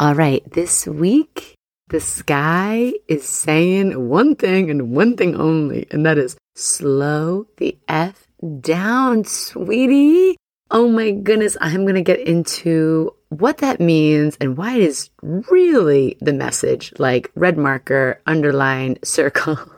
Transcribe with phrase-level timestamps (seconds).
[0.00, 1.54] All right, this week,
[1.88, 7.76] the sky is saying one thing and one thing only, and that is slow the
[7.88, 8.28] F
[8.60, 10.36] down, sweetie.
[10.70, 15.10] Oh my goodness, I'm going to get into what that means and why it is
[15.20, 19.58] really the message like red marker, underline, circle.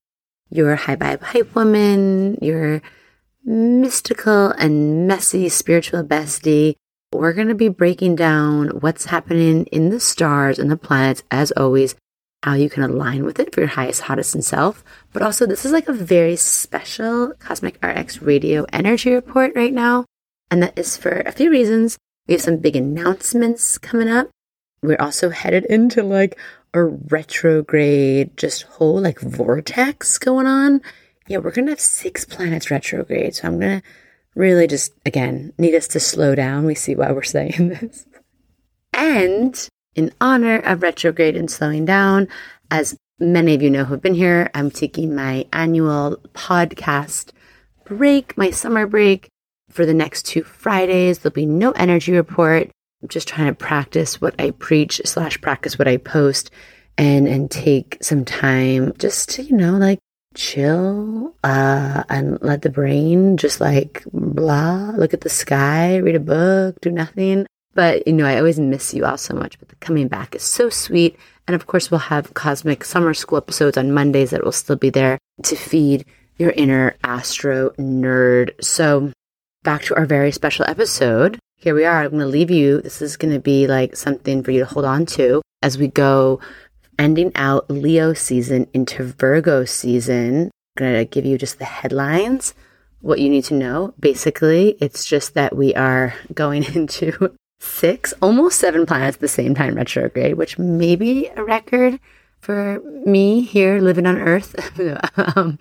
[0.51, 2.81] your high vibe hype woman, your
[3.43, 6.75] mystical and messy spiritual bestie.
[7.13, 11.51] We're going to be breaking down what's happening in the stars and the planets, as
[11.51, 11.95] always,
[12.43, 14.83] how you can align with it for your highest, hottest, and self.
[15.11, 20.05] But also, this is like a very special Cosmic RX radio energy report right now.
[20.49, 21.97] And that is for a few reasons.
[22.27, 24.29] We have some big announcements coming up.
[24.83, 26.37] We're also headed into like
[26.73, 30.81] a retrograde, just whole like vortex going on.
[31.27, 33.35] Yeah, we're going to have six planets retrograde.
[33.35, 33.87] So I'm going to
[34.35, 36.65] really just, again, need us to slow down.
[36.65, 38.05] We see why we're saying this.
[38.93, 42.27] And in honor of retrograde and slowing down,
[42.69, 47.31] as many of you know who have been here, I'm taking my annual podcast
[47.85, 49.29] break, my summer break
[49.69, 51.19] for the next two Fridays.
[51.19, 52.71] There'll be no energy report.
[53.07, 56.51] Just trying to practice what I preach slash practice what I post
[56.97, 59.99] and and take some time just to, you know, like
[60.33, 66.19] chill uh and let the brain just like blah, look at the sky, read a
[66.19, 67.45] book, do nothing.
[67.73, 69.57] But you know, I always miss you all so much.
[69.59, 71.17] But the coming back is so sweet.
[71.47, 74.89] And of course, we'll have cosmic summer school episodes on Mondays that will still be
[74.89, 76.05] there to feed
[76.37, 78.51] your inner astro nerd.
[78.63, 79.11] So
[79.63, 82.01] back to our very special episode here we are.
[82.01, 82.81] I'm going to leave you.
[82.81, 85.87] This is going to be like something for you to hold on to as we
[85.87, 86.39] go
[86.97, 90.49] ending out Leo season into Virgo season.
[90.75, 92.55] I'm going to give you just the headlines,
[93.01, 93.93] what you need to know.
[93.99, 99.53] Basically, it's just that we are going into six, almost seven planets at the same
[99.53, 101.99] time retrograde, which may be a record
[102.39, 104.55] for me here living on Earth.
[105.37, 105.59] um,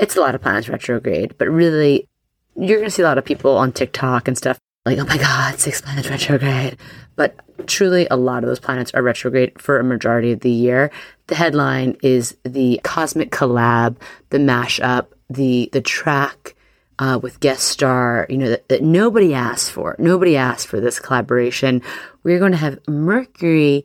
[0.00, 2.08] it's a lot of planets retrograde, but really,
[2.56, 5.18] you're going to see a lot of people on TikTok and stuff like, oh my
[5.18, 6.78] God, six planets retrograde.
[7.16, 10.90] But truly, a lot of those planets are retrograde for a majority of the year.
[11.26, 13.96] The headline is the cosmic collab,
[14.30, 16.54] the mashup, the the track
[16.98, 18.26] uh, with guest star.
[18.30, 19.94] You know that, that nobody asked for.
[19.98, 21.82] Nobody asked for this collaboration.
[22.22, 23.84] We're going to have Mercury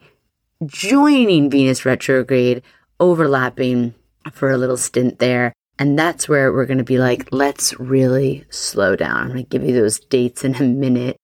[0.65, 2.61] joining Venus retrograde,
[2.99, 3.93] overlapping
[4.31, 5.53] for a little stint there.
[5.79, 9.17] And that's where we're going to be like, let's really slow down.
[9.17, 11.17] I'm going to give you those dates in a minute.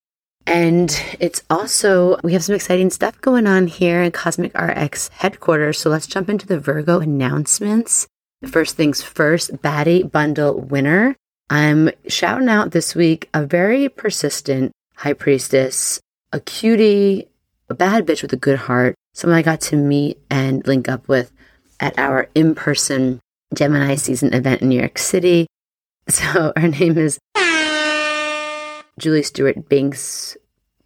[0.46, 0.90] And
[1.20, 5.78] it's also, we have some exciting stuff going on here in Cosmic RX headquarters.
[5.78, 8.08] So let's jump into the Virgo announcements.
[8.46, 11.14] First things first, Baddie Bundle winner.
[11.50, 16.00] I'm shouting out this week a very persistent high priestess,
[16.32, 17.28] a cutie,
[17.68, 21.06] a bad bitch with a good heart, someone I got to meet and link up
[21.06, 21.32] with
[21.78, 23.20] at our in person
[23.54, 25.46] Gemini season event in New York City.
[26.08, 27.20] So her name is
[28.98, 30.36] Julie Stewart Binks.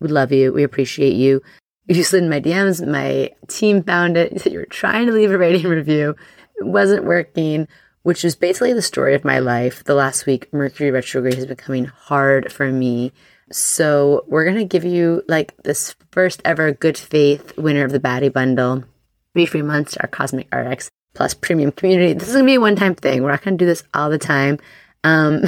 [0.01, 0.53] We love you.
[0.53, 1.41] We appreciate you.
[1.87, 2.87] You slid in my DMs.
[2.87, 4.33] My team found it.
[4.33, 6.15] You said you were trying to leave a rating review.
[6.57, 7.69] It wasn't working,
[8.03, 9.85] which is basically the story of my life.
[9.85, 13.13] The last week, Mercury retrograde has been coming hard for me.
[13.51, 18.01] So we're going to give you like this first ever good faith winner of the
[18.01, 18.84] Baddie Bundle.
[19.33, 22.13] Three free months to our Cosmic RX plus premium community.
[22.13, 23.22] This is gonna be a one time thing.
[23.22, 24.59] We're not gonna do this all the time.
[25.05, 25.45] Um,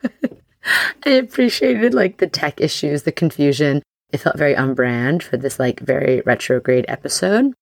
[1.06, 3.82] I appreciated like the tech issues, the confusion.
[4.12, 7.54] It felt very on brand for this like very retrograde episode.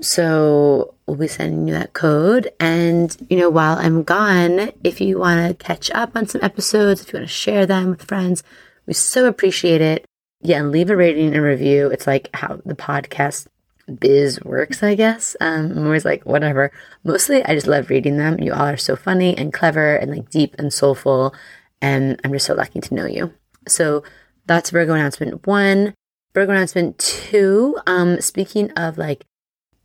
[0.00, 2.52] So we'll be sending you that code.
[2.60, 7.00] And, you know, while I'm gone, if you want to catch up on some episodes,
[7.00, 8.42] if you want to share them with friends,
[8.86, 10.04] we so appreciate it.
[10.42, 11.88] Yeah, and leave a rating and review.
[11.88, 13.46] It's like how the podcast
[13.86, 15.36] biz works, I guess.
[15.40, 16.72] Um, I'm always like, whatever.
[17.04, 18.40] Mostly, I just love reading them.
[18.40, 21.34] You all are so funny and clever and like deep and soulful.
[21.80, 23.32] And I'm just so lucky to know you.
[23.68, 24.02] So
[24.46, 25.94] that's Virgo announcement one.
[26.34, 27.78] Virgo announcement two.
[27.86, 29.24] Um, speaking of like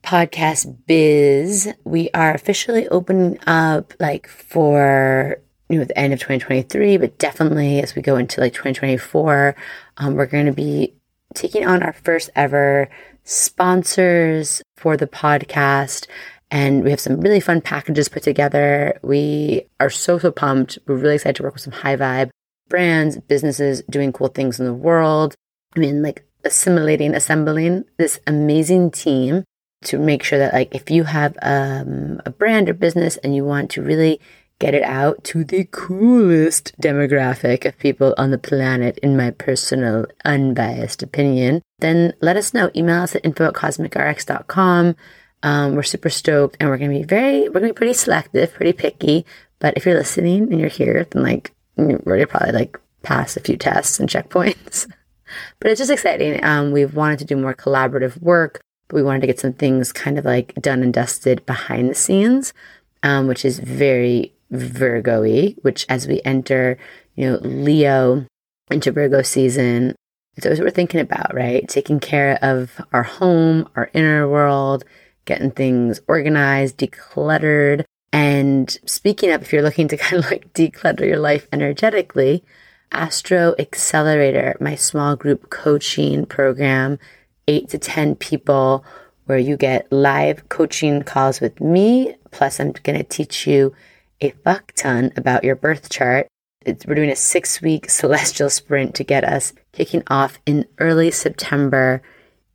[0.04, 5.38] podcast biz, we are officially opening up like for
[5.70, 9.56] you know the end of 2023, but definitely as we go into like 2024,
[9.98, 10.94] um, we're going to be
[11.34, 12.90] taking on our first ever
[13.24, 16.08] sponsors for the podcast.
[16.50, 19.00] And we have some really fun packages put together.
[19.02, 20.78] We are so, so pumped.
[20.86, 22.30] We're really excited to work with some high vibe
[22.68, 25.36] brands, businesses doing cool things in the world.
[25.76, 29.44] I mean, like assimilating, assembling this amazing team
[29.84, 33.44] to make sure that, like, if you have um, a brand or business and you
[33.44, 34.20] want to really
[34.62, 40.06] get it out to the coolest demographic of people on the planet, in my personal,
[40.24, 42.70] unbiased opinion, then let us know.
[42.76, 44.96] Email us at info at cosmicrx.com.
[45.42, 47.94] Um, we're super stoked and we're going to be very, we're going to be pretty
[47.94, 49.26] selective, pretty picky.
[49.58, 53.40] But if you're listening and you're here, then like, going to probably like pass a
[53.40, 54.88] few tests and checkpoints.
[55.60, 56.44] but it's just exciting.
[56.46, 59.92] Um, we've wanted to do more collaborative work, but we wanted to get some things
[59.92, 62.54] kind of like done and dusted behind the scenes,
[63.02, 66.78] um, which is very Virgo y, which as we enter,
[67.16, 68.26] you know, Leo
[68.70, 69.96] into Virgo season,
[70.36, 71.68] it's always what we're thinking about, right?
[71.68, 74.84] Taking care of our home, our inner world,
[75.26, 77.84] getting things organized, decluttered.
[78.14, 82.44] And speaking up if you're looking to kind of like declutter your life energetically,
[82.92, 87.00] Astro Accelerator, my small group coaching program,
[87.48, 88.84] eight to 10 people,
[89.26, 92.16] where you get live coaching calls with me.
[92.32, 93.74] Plus, I'm going to teach you
[94.22, 96.28] a fuck ton about your birth chart.
[96.64, 101.12] It's, we're doing a six week celestial sprint to get us kicking off in early
[101.12, 102.02] September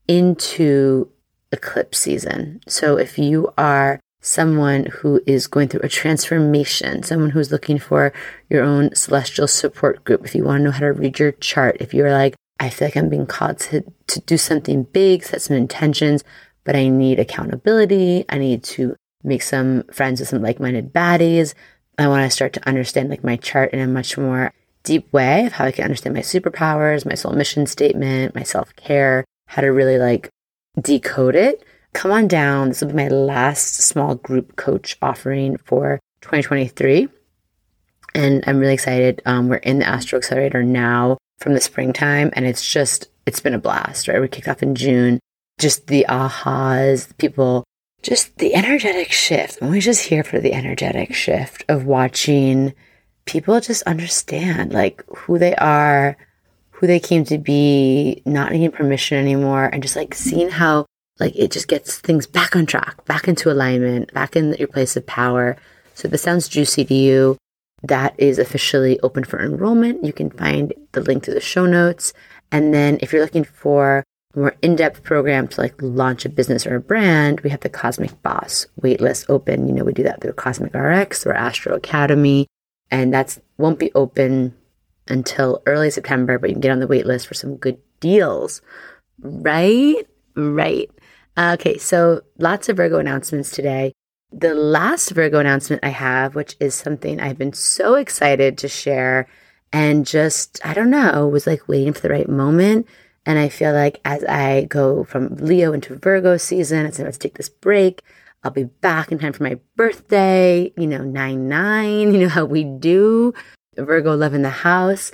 [0.08, 1.10] into
[1.52, 2.60] eclipse season.
[2.68, 8.12] So if you are someone who is going through a transformation, someone who's looking for
[8.48, 11.76] your own celestial support group, if you want to know how to read your chart,
[11.80, 15.42] if you're like, I feel like I'm being called to, to do something big, set
[15.42, 16.24] some intentions,
[16.64, 18.24] but I need accountability.
[18.28, 21.54] I need to make some friends with some like-minded baddies.
[21.98, 24.52] I want to start to understand like my chart in a much more
[24.82, 29.24] deep way of how I can understand my superpowers, my soul mission statement, my self-care,
[29.48, 30.30] how to really like
[30.80, 32.68] decode it, come on down.
[32.68, 37.08] This will be my last small group coach offering for 2023.
[38.14, 39.22] And I'm really excited.
[39.26, 43.54] Um, we're in the Astro Accelerator now from the springtime, and it's just, it's been
[43.54, 44.20] a blast, right?
[44.20, 45.20] We kicked off in June.
[45.58, 47.64] Just the ahas, people,
[48.02, 49.58] just the energetic shift.
[49.60, 52.74] I'm always just here for the energetic shift of watching
[53.24, 56.16] people just understand like who they are,
[56.70, 60.86] who they came to be, not needing permission anymore, and just like seeing how
[61.18, 64.96] like it just gets things back on track, back into alignment, back in your place
[64.96, 65.56] of power.
[65.94, 67.38] So if this sounds juicy to you,
[67.82, 70.04] that is officially open for enrollment.
[70.04, 72.12] You can find the link to the show notes.
[72.52, 74.04] And then if you're looking for
[74.36, 78.22] more in-depth program to like launch a business or a brand, we have the Cosmic
[78.22, 79.66] Boss waitlist open.
[79.66, 82.46] You know, we do that through Cosmic RX or Astro Academy.
[82.90, 84.54] And that's won't be open
[85.08, 88.60] until early September, but you can get on the wait list for some good deals.
[89.20, 90.06] Right?
[90.36, 90.90] Right.
[91.38, 93.92] Okay, so lots of Virgo announcements today.
[94.32, 99.28] The last Virgo announcement I have, which is something I've been so excited to share
[99.72, 102.86] and just, I don't know, was like waiting for the right moment.
[103.26, 107.18] And I feel like as I go from Leo into Virgo season, as I to
[107.18, 108.02] take this break,
[108.44, 112.44] I'll be back in time for my birthday, you know, 9 9, you know how
[112.44, 113.34] we do.
[113.76, 115.10] Virgo Love in the House.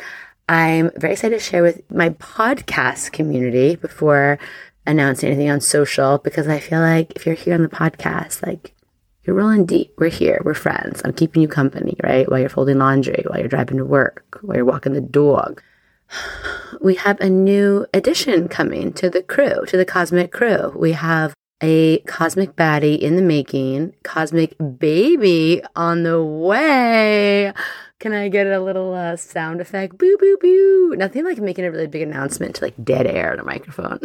[0.49, 4.39] I'm very excited to share with my podcast community before
[4.87, 8.75] announcing anything on social because I feel like if you're here on the podcast, like
[9.25, 9.95] you're rolling deep.
[9.99, 10.41] We're here.
[10.45, 11.01] We're friends.
[11.05, 12.29] I'm keeping you company, right?
[12.29, 15.63] While you're folding laundry, while you're driving to work, while you're walking the dog.
[16.81, 20.73] We have a new addition coming to the crew, to the cosmic crew.
[20.77, 27.53] We have a cosmic baddie in the making, cosmic baby on the way.
[28.01, 29.97] Can I get a little uh, sound effect?
[29.97, 30.97] Boo, boo, boo.
[30.97, 34.01] Nothing like making a really big announcement to like dead air in a microphone.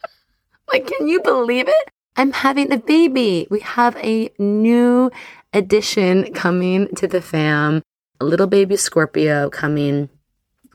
[0.72, 1.88] like, can you believe it?
[2.14, 3.46] I'm having a baby.
[3.48, 5.10] We have a new
[5.54, 7.80] addition coming to the fam.
[8.20, 10.10] A little baby Scorpio coming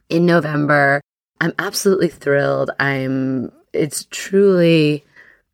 [0.09, 1.01] in November.
[1.39, 2.71] I'm absolutely thrilled.
[2.79, 5.05] I'm, it's truly,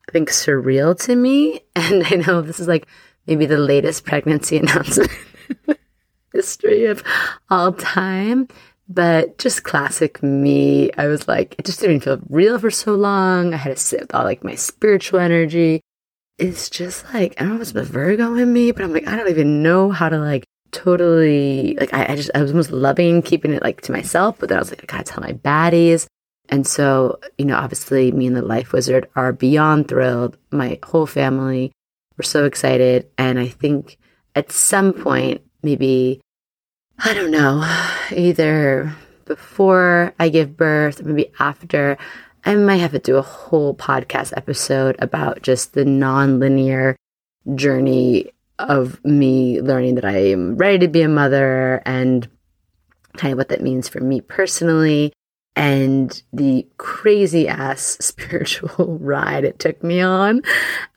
[0.07, 1.61] I think, surreal to me.
[1.75, 2.87] And I know this is like
[3.27, 5.11] maybe the latest pregnancy announcement
[6.33, 7.03] history of
[7.49, 8.47] all time.
[8.89, 10.91] But just classic me.
[10.97, 13.53] I was like, it just didn't feel real for so long.
[13.53, 15.79] I had to sit with all like my spiritual energy.
[16.37, 19.07] It's just like, I don't know if it's the Virgo in me, but I'm like,
[19.07, 22.71] I don't even know how to like totally, like, I, I just, I was almost
[22.71, 25.33] loving keeping it like to myself, but then I was like, I gotta tell my
[25.33, 26.07] baddies.
[26.49, 30.37] And so, you know, obviously, me and the Life Wizard are beyond thrilled.
[30.51, 31.71] My whole family,
[32.17, 33.09] we're so excited.
[33.17, 33.97] And I think
[34.35, 36.19] at some point, maybe,
[36.99, 37.63] I don't know,
[38.11, 38.93] either
[39.25, 41.97] before I give birth, maybe after,
[42.45, 46.97] I might have to do a whole podcast episode about just the non-linear
[47.55, 48.31] journey
[48.63, 52.27] of me learning that I am ready to be a mother and
[53.17, 55.13] kind of what that means for me personally
[55.55, 60.41] and the crazy ass spiritual ride it took me on.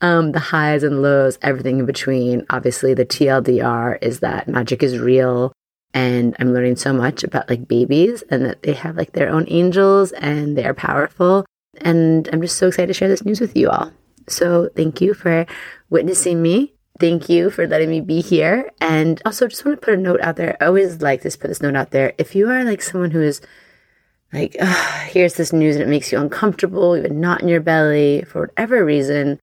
[0.01, 2.47] Um, the highs and lows, everything in between.
[2.51, 5.53] Obviously, the TLDR is that magic is real.
[5.95, 9.47] And I'm learning so much about like babies and that they have like their own
[9.49, 11.47] angels and they're powerful.
[11.81, 13.93] And I'm just so excited to share this news with you all.
[14.29, 15.47] So thank you for
[15.89, 16.76] witnessing me.
[16.99, 18.71] Thank you for letting me be here.
[18.81, 20.57] And also just want to put a note out there.
[20.61, 22.15] I always like to put this note out there.
[22.19, 23.41] If you are like someone who is
[24.33, 24.57] like,
[25.07, 28.85] here's this news and it makes you uncomfortable, even not in your belly for whatever
[28.85, 29.39] reason,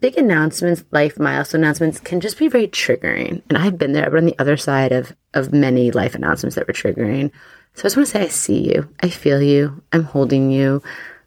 [0.00, 3.42] big announcements, life milestone announcements can just be very triggering.
[3.48, 6.56] And I've been there, I've been on the other side of, of many life announcements
[6.56, 7.30] that were triggering.
[7.74, 8.88] So I just want to say, I see you.
[9.02, 9.82] I feel you.
[9.92, 10.82] I'm holding you.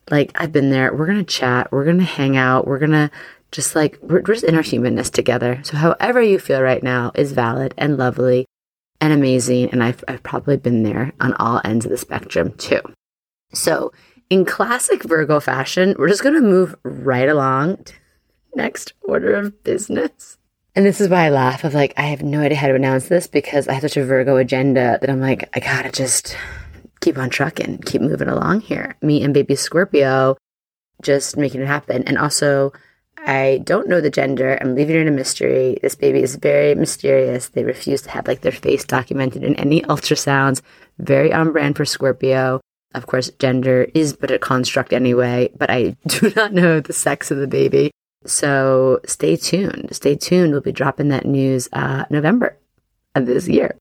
[0.09, 0.93] Like, I've been there.
[0.93, 1.71] We're going to chat.
[1.71, 2.67] We're going to hang out.
[2.67, 3.11] We're going to
[3.51, 5.61] just like, we're, just in our humanness together.
[5.63, 8.45] So, however you feel right now is valid and lovely
[9.01, 9.69] and amazing.
[9.71, 12.81] And I've, I've probably been there on all ends of the spectrum too.
[13.53, 13.91] So,
[14.29, 17.85] in classic Virgo fashion, we're just going to move right along
[18.55, 20.37] next order of business.
[20.75, 23.07] And this is why I laugh of like, I have no idea how to announce
[23.07, 26.37] this because I have such a Virgo agenda that I'm like, I gotta just
[27.01, 28.95] keep on trucking, keep moving along here.
[29.01, 30.37] Me and baby Scorpio
[31.01, 32.03] just making it happen.
[32.03, 32.71] And also,
[33.25, 34.57] I don't know the gender.
[34.59, 35.77] I'm leaving it in a mystery.
[35.81, 37.49] This baby is very mysterious.
[37.49, 40.61] They refuse to have like their face documented in any ultrasounds.
[40.97, 42.61] Very on brand for Scorpio.
[42.95, 47.29] Of course, gender is but a construct anyway, but I do not know the sex
[47.29, 47.91] of the baby.
[48.25, 49.89] So stay tuned.
[49.91, 50.51] Stay tuned.
[50.51, 52.57] We'll be dropping that news uh, November
[53.15, 53.75] of this year.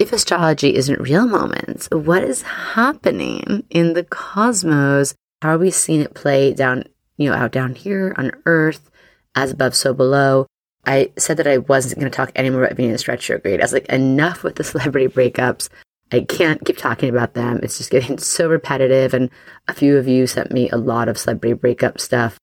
[0.00, 5.14] If astrology isn't real moments, what is happening in the cosmos?
[5.42, 6.84] How are we seeing it play down,
[7.20, 8.90] you know, out down here on Earth,
[9.34, 10.46] as above, so below?
[10.86, 13.60] I said that I wasn't going to talk anymore about being in a Venus retrograde.
[13.60, 15.68] I was like, enough with the celebrity breakups.
[16.10, 17.60] I can't keep talking about them.
[17.62, 19.12] It's just getting so repetitive.
[19.12, 19.30] And
[19.68, 22.38] a few of you sent me a lot of celebrity breakup stuff.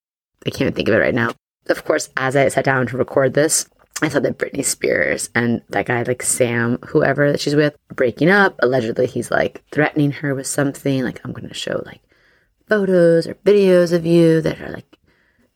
[0.45, 1.33] I can't think of it right now.
[1.67, 3.67] Of course, as I sat down to record this,
[4.01, 8.29] I saw that Britney Spears and that guy, like Sam, whoever that she's with, breaking
[8.29, 8.55] up.
[8.59, 11.03] Allegedly, he's like threatening her with something.
[11.03, 12.01] Like, I'm going to show like
[12.67, 14.97] photos or videos of you that are like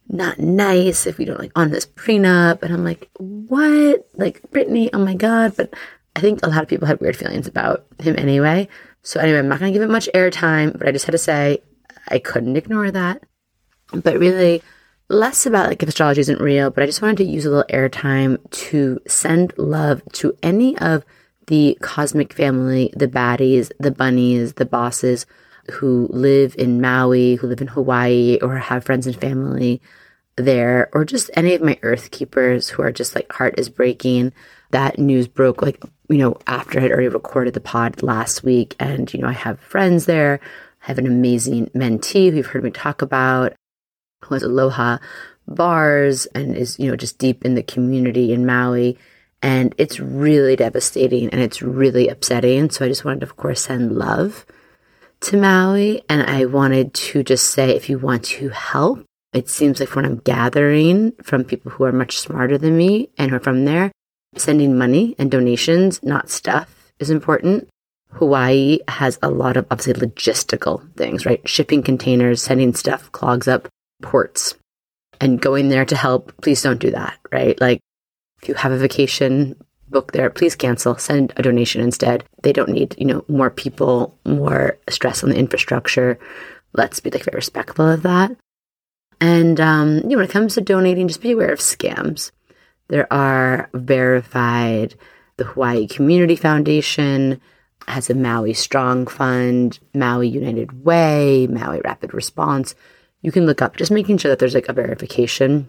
[0.07, 2.61] not nice if we don't like on this prenup.
[2.63, 4.07] And I'm like, what?
[4.15, 5.55] Like, Britney, oh my God.
[5.55, 5.73] But
[6.15, 8.67] I think a lot of people had weird feelings about him anyway.
[9.03, 11.17] So anyway, I'm not going to give it much airtime, but I just had to
[11.17, 11.61] say
[12.09, 13.23] I couldn't ignore that.
[13.93, 14.61] But really,
[15.09, 17.65] less about like if astrology isn't real, but I just wanted to use a little
[17.69, 21.03] airtime to send love to any of
[21.47, 25.25] the cosmic family, the baddies, the bunnies, the bosses
[25.69, 29.81] who live in Maui, who live in Hawaii, or have friends and family
[30.37, 34.33] there, or just any of my earth keepers who are just like heart is breaking.
[34.71, 38.75] That news broke like you know, after I had already recorded the pod last week.
[38.79, 40.39] And, you know, I have friends there.
[40.83, 43.53] I have an amazing mentee who you've heard me talk about,
[44.25, 44.97] who has Aloha
[45.47, 48.97] bars and is, you know, just deep in the community in Maui.
[49.41, 52.69] And it's really devastating and it's really upsetting.
[52.69, 54.45] So I just wanted to, of course, send love
[55.21, 56.03] to Maui.
[56.09, 60.05] And I wanted to just say, if you want to help, it seems like when
[60.05, 63.91] I'm gathering from people who are much smarter than me and who are from there,
[64.37, 67.67] Sending money and donations, not stuff, is important.
[68.11, 71.47] Hawaii has a lot of obviously logistical things, right?
[71.47, 73.67] Shipping containers, sending stuff clogs up
[74.01, 74.55] ports.
[75.19, 77.59] And going there to help, please don't do that, right?
[77.59, 77.81] Like
[78.41, 79.61] if you have a vacation
[79.91, 82.23] book there, please cancel, send a donation instead.
[82.43, 86.17] They don't need, you know, more people, more stress on the infrastructure.
[86.73, 88.31] Let's be like very respectful of that.
[89.19, 92.31] And um, you know, when it comes to donating, just be aware of scams.
[92.87, 94.95] There are verified,
[95.37, 97.39] the Hawaii Community Foundation
[97.87, 102.75] has a Maui Strong Fund, Maui United Way, Maui Rapid Response.
[103.21, 105.67] You can look up just making sure that there's like a verification.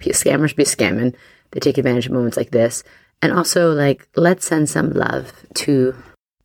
[0.00, 1.14] Scammers be scamming.
[1.50, 2.82] They take advantage of moments like this.
[3.22, 5.94] And also, like, let's send some love to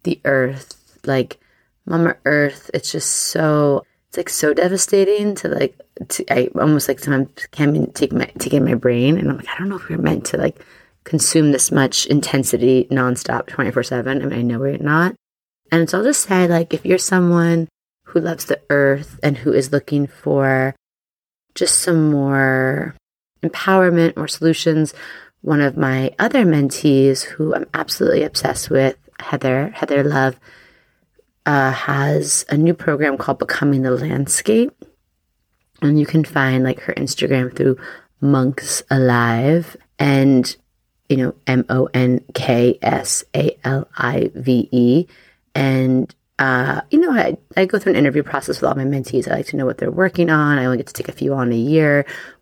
[0.04, 1.00] the earth.
[1.06, 1.40] Like,
[1.86, 5.80] Mama Earth, it's just so it's like so devastating to like
[6.10, 9.18] to, I almost like sometimes can't take my take in my brain.
[9.18, 10.60] And I'm like I don't know if we're meant to like
[11.04, 15.16] consume this much intensity nonstop 24/7 I mean I know we're not.
[15.72, 17.68] And so I'll just say, like, if you're someone
[18.06, 20.76] who loves the earth and who is looking for
[21.56, 22.96] just some more
[23.44, 24.94] empowerment or solutions,
[25.46, 30.40] one of my other mentees who I'm absolutely obsessed with, Heather, Heather Love,
[31.46, 34.74] uh, has a new program called Becoming the Landscape.
[35.84, 37.78] And you can find like her Instagram through
[38.22, 40.56] Monks Alive and,
[41.10, 45.06] you know, M O N K S A L I V E.
[45.54, 49.28] And, uh, you know, I, I go through an interview process with all my mentees.
[49.28, 50.58] I like to know what they're working on.
[50.58, 51.98] I only get to take a few on a year.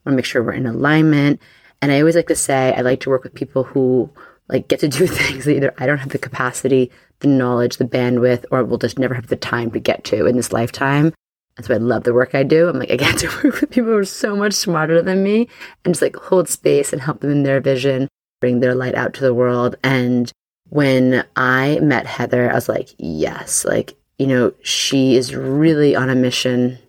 [0.05, 1.41] Want to make sure we're in alignment.
[1.83, 4.09] And I always like to say I like to work with people who
[4.47, 7.83] like get to do things that either I don't have the capacity, the knowledge, the
[7.83, 11.13] bandwidth, or will just never have the time to get to in this lifetime.
[11.57, 12.69] That's why I love the work I do.
[12.69, 15.49] I'm like, I get to work with people who are so much smarter than me
[15.83, 18.07] and just like hold space and help them in their vision,
[18.39, 19.75] bring their light out to the world.
[19.83, 20.31] And
[20.69, 26.09] when I met Heather, I was like, yes, like, you know, she is really on
[26.09, 26.79] a mission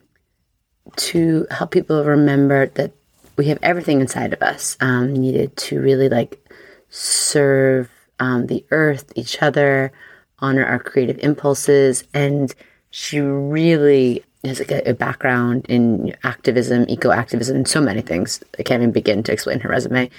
[0.98, 2.92] to help people remember that
[3.36, 6.40] we have everything inside of us um, needed to really like
[6.88, 9.92] serve um, the earth, each other,
[10.38, 12.04] honor our creative impulses.
[12.14, 12.54] And
[12.90, 18.42] she really has like a, a background in activism, eco activism, and so many things.
[18.58, 20.10] I can't even begin to explain her resume.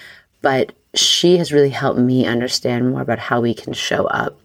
[0.42, 4.40] But she has really helped me understand more about how we can show up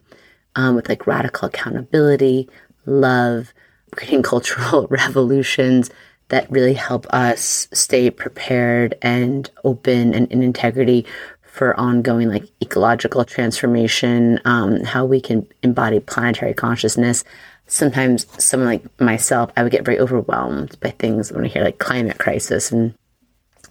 [0.54, 2.48] um, with like radical accountability,
[2.86, 3.52] love,
[3.92, 5.90] creating cultural revolutions,
[6.30, 11.04] that really help us stay prepared and open and in integrity
[11.42, 17.24] for ongoing like ecological transformation, um, how we can embody planetary consciousness.
[17.66, 21.78] Sometimes someone like myself, I would get very overwhelmed by things when I hear like
[21.78, 22.70] climate crisis.
[22.70, 22.94] And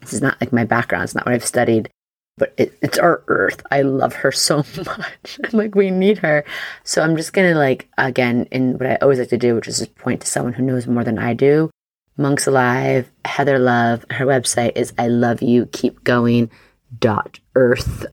[0.01, 1.89] this is not like my background, it's not what I've studied,
[2.37, 3.61] but it, it's our earth.
[3.71, 5.39] I love her so much.
[5.53, 6.43] Like, we need her.
[6.83, 9.67] So I'm just going to like, again, in what I always like to do, which
[9.69, 11.71] is point to someone who knows more than I do
[12.19, 14.05] Monks Alive, Heather Love.
[14.11, 16.51] Her website is I love you, keep going
[16.99, 18.05] dot earth.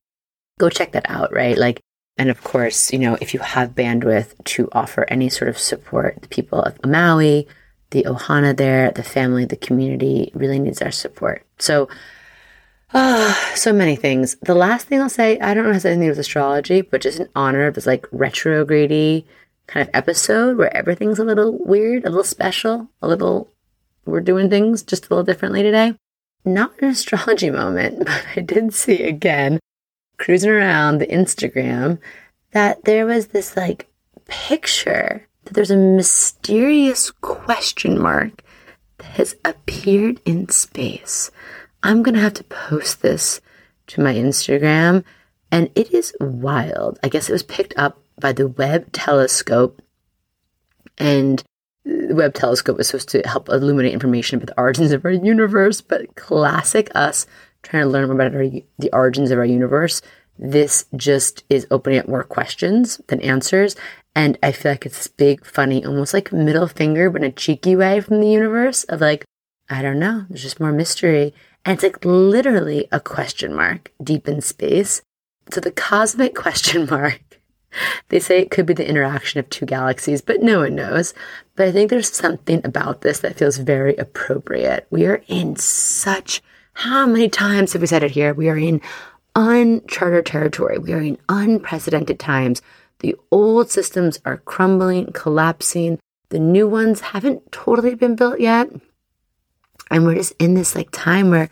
[0.60, 1.58] Go check that out, right?
[1.58, 1.80] Like,
[2.16, 6.22] and of course, you know, if you have bandwidth to offer any sort of support,
[6.22, 7.48] the people of Maui,
[7.90, 11.44] the Ohana there, the family, the community really needs our support.
[11.58, 11.88] So,
[12.94, 14.36] ah, so many things.
[14.40, 16.18] The last thing I'll say, I don't know if it has anything to do with
[16.20, 19.24] astrology, but just in honor of this like retrogrady
[19.66, 23.50] kind of episode where everything's a little weird, a little special, a little
[24.06, 25.94] we're doing things just a little differently today.
[26.44, 29.60] Not an astrology moment, but I did see again,
[30.18, 31.98] cruising around the Instagram,
[32.52, 33.88] that there was this like
[34.26, 38.42] picture that there's a mysterious question mark
[38.98, 41.30] that has appeared in space.
[41.82, 43.40] I'm going to have to post this
[43.88, 45.04] to my Instagram,
[45.50, 46.98] and it is wild.
[47.02, 49.82] I guess it was picked up by the Webb telescope,
[50.98, 51.42] and
[52.16, 56.14] Webb telescope was supposed to help illuminate information about the origins of our universe, but
[56.16, 57.26] classic us
[57.62, 58.46] trying to learn about our,
[58.78, 60.02] the origins of our universe.
[60.38, 63.76] This just is opening up more questions than answers.
[64.14, 67.32] And I feel like it's this big, funny, almost like middle finger, but in a
[67.32, 69.24] cheeky way from the universe of like,
[69.68, 71.34] I don't know, there's just more mystery.
[71.64, 75.02] And it's like literally a question mark deep in space.
[75.50, 77.20] So the cosmic question mark
[78.08, 81.14] they say it could be the interaction of two galaxies, but no one knows.
[81.56, 84.86] But I think there's something about this that feels very appropriate.
[84.90, 86.42] We are in such,
[86.74, 88.34] how many times have we said it here?
[88.34, 88.82] We are in
[89.34, 90.78] uncharted territory.
[90.78, 92.60] We are in unprecedented times.
[92.98, 95.98] The old systems are crumbling, collapsing.
[96.28, 98.68] The new ones haven't totally been built yet.
[99.90, 101.48] And we're just in this like time where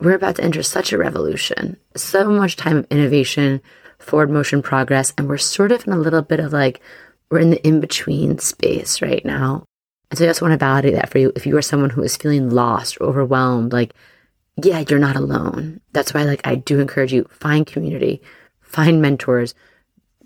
[0.00, 3.60] we're about to enter such a revolution, so much time of innovation,
[3.98, 5.12] forward motion progress.
[5.18, 6.80] And we're sort of in a little bit of like,
[7.30, 9.64] we're in the in between space right now.
[10.10, 11.32] And so I just want to validate that for you.
[11.34, 13.94] If you are someone who is feeling lost or overwhelmed, like,
[14.62, 15.80] yeah, you're not alone.
[15.92, 18.22] That's why, like, I do encourage you find community,
[18.60, 19.54] find mentors,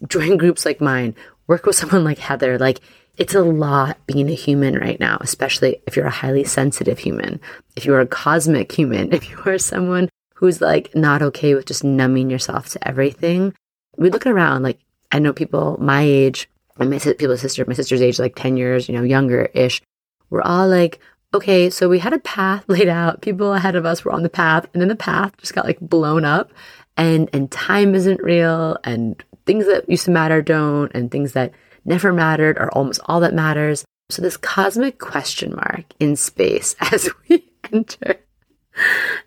[0.06, 1.14] join groups like mine,
[1.46, 2.58] work with someone like Heather.
[2.58, 2.80] Like,
[3.16, 7.40] it's a lot being a human right now, especially if you're a highly sensitive human,
[7.74, 11.82] if you're a cosmic human, if you are someone who's like not okay with just
[11.82, 13.52] numbing yourself to everything
[13.98, 14.78] we look around, like,
[15.10, 18.96] I know people my age, my people's sister, my sister's age, like 10 years, you
[18.96, 19.82] know, younger ish.
[20.30, 20.98] We're all like,
[21.34, 23.22] okay, so we had a path laid out.
[23.22, 25.80] People ahead of us were on the path, and then the path just got like
[25.80, 26.52] blown up,
[26.96, 31.52] and and time isn't real, and things that used to matter don't, and things that
[31.84, 33.84] never mattered are almost all that matters.
[34.10, 38.16] So this cosmic question mark in space as we enter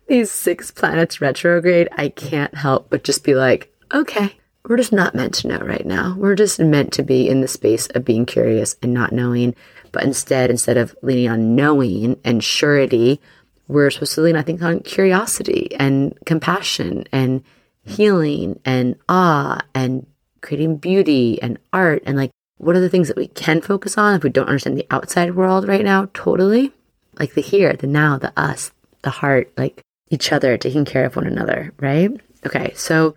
[0.08, 5.16] these six planets retrograde, I can't help but just be like, okay, we're just not
[5.16, 6.16] meant to know right now.
[6.18, 9.56] We're just meant to be in the space of being curious and not knowing.
[9.92, 13.20] But instead, instead of leaning on knowing and surety,
[13.68, 17.44] we're supposed to lean, I think, on curiosity and compassion and
[17.84, 20.06] healing and awe and
[20.42, 24.16] creating beauty and art and like what are the things that we can focus on
[24.16, 26.72] if we don't understand the outside world right now totally
[27.20, 28.72] like the here the now the us
[29.04, 32.12] the heart like each other taking care of one another right
[32.46, 33.16] okay so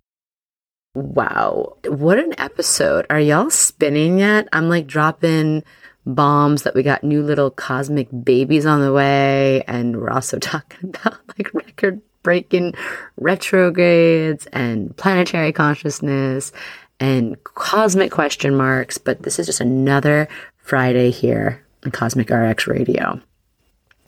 [0.95, 5.63] wow what an episode are y'all spinning yet i'm like dropping
[6.07, 10.91] bombs that we got new little cosmic babies on the way and we're also talking
[10.91, 12.75] about like record breaking
[13.17, 16.51] retrogrades and planetary consciousness
[16.99, 18.99] and cosmic question marks.
[18.99, 20.27] But this is just another
[20.57, 23.21] Friday here on Cosmic RX Radio.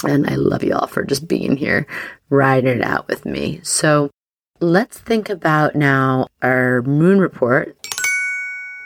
[0.05, 1.87] And I love you all for just being here,
[2.29, 3.61] riding it out with me.
[3.63, 4.11] So
[4.61, 7.77] let's think about now our moon report.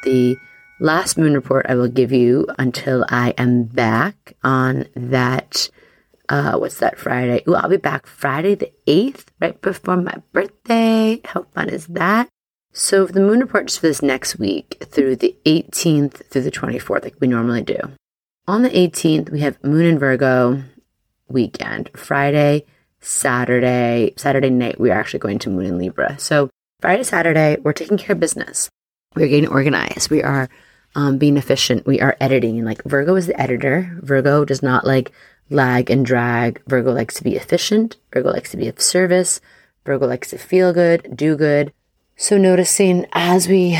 [0.04, 0.36] The
[0.80, 5.70] last moon report I will give you until I am back on that
[6.30, 7.42] uh, what's that Friday?
[7.48, 11.20] Ooh, I'll be back Friday the 8th, right before my birthday.
[11.24, 12.28] How fun is that?
[12.72, 17.02] So the moon report just for this next week through the 18th through the 24th,
[17.02, 17.78] like we normally do.
[18.46, 20.62] On the 18th, we have Moon in Virgo
[21.28, 21.90] weekend.
[21.94, 22.64] Friday,
[23.00, 26.18] Saturday, Saturday night, we are actually going to Moon in Libra.
[26.18, 28.68] So Friday, Saturday, we're taking care of business.
[29.14, 30.10] We're getting organized.
[30.10, 30.48] We are
[30.94, 31.86] um, being efficient.
[31.86, 32.64] We are editing.
[32.64, 33.98] Like Virgo is the editor.
[34.02, 35.12] Virgo does not like
[35.50, 36.62] lag and drag.
[36.66, 37.96] Virgo likes to be efficient.
[38.12, 39.40] Virgo likes to be of service.
[39.84, 41.72] Virgo likes to feel good, do good.
[42.16, 43.78] So, noticing as we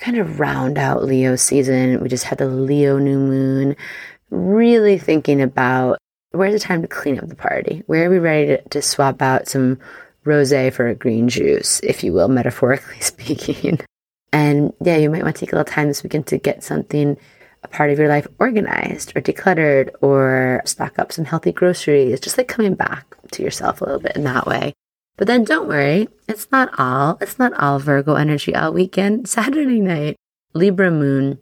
[0.00, 3.76] kind of round out Leo season, we just had the Leo new moon,
[4.30, 5.98] really thinking about
[6.36, 7.82] where's the time to clean up the party?
[7.86, 9.78] Where are we ready to, to swap out some
[10.24, 13.80] rose for a green juice, if you will, metaphorically speaking?
[14.32, 17.16] And yeah, you might want to take a little time this weekend to get something
[17.62, 22.38] a part of your life organized or decluttered or stock up some healthy groceries, just
[22.38, 24.72] like coming back to yourself a little bit in that way.
[25.16, 29.28] But then don't worry, it's not all, it's not all Virgo energy all weekend.
[29.36, 30.16] Saturday night,
[30.54, 31.38] Libra moon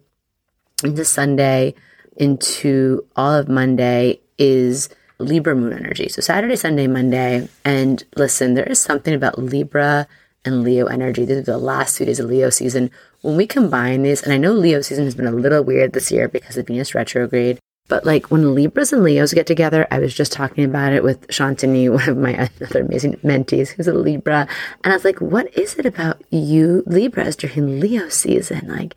[0.83, 1.75] into Sunday,
[2.17, 6.09] into all of Monday is Libra moon energy.
[6.09, 7.49] So Saturday, Sunday, Monday.
[7.65, 10.07] And listen, there is something about Libra
[10.45, 11.25] and Leo energy.
[11.25, 12.91] These are the last two days of Leo season.
[13.23, 16.11] When we combine these, and I know Leo season has been a little weird this
[16.13, 20.15] year because of Venus retrograde, but like when Libras and Leos get together, I was
[20.15, 24.49] just talking about it with Shantini, one of my other amazing mentees who's a Libra.
[24.83, 28.69] And I was like, what is it about you Libras during Leo season?
[28.69, 28.95] Like,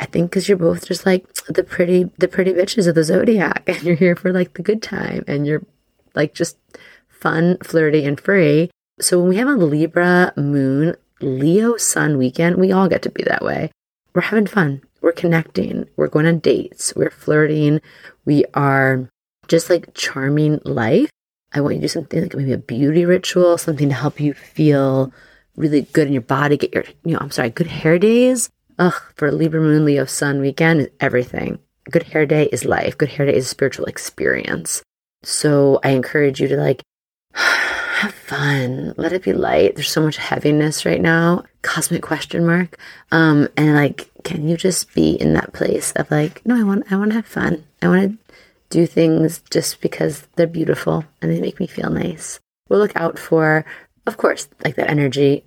[0.00, 3.62] I think because you're both just like the pretty, the pretty bitches of the zodiac
[3.68, 5.62] and you're here for like the good time and you're
[6.14, 6.56] like just
[7.08, 8.70] fun, flirty and free.
[9.00, 13.22] So when we have a Libra moon, Leo sun weekend, we all get to be
[13.24, 13.70] that way.
[14.14, 14.82] We're having fun.
[15.02, 15.86] We're connecting.
[15.96, 16.94] We're going on dates.
[16.96, 17.80] We're flirting.
[18.24, 19.08] We are
[19.48, 21.10] just like charming life.
[21.52, 24.34] I want you to do something like maybe a beauty ritual, something to help you
[24.34, 25.12] feel
[25.56, 26.56] really good in your body.
[26.56, 28.50] Get your, you know, I'm sorry, good hair days.
[28.80, 31.58] Ugh, for Libra Moon, Leo Sun weekend everything.
[31.90, 32.96] Good hair day is life.
[32.96, 34.82] Good hair day is a spiritual experience.
[35.22, 36.80] So I encourage you to like
[37.34, 38.94] have fun.
[38.96, 39.76] Let it be light.
[39.76, 41.44] There's so much heaviness right now.
[41.60, 42.78] Cosmic question mark.
[43.12, 46.90] Um, and like, can you just be in that place of like, no, I want,
[46.90, 47.66] I want to have fun.
[47.82, 48.34] I want to
[48.70, 52.40] do things just because they're beautiful and they make me feel nice.
[52.70, 53.66] We'll look out for,
[54.06, 55.44] of course, like that energy.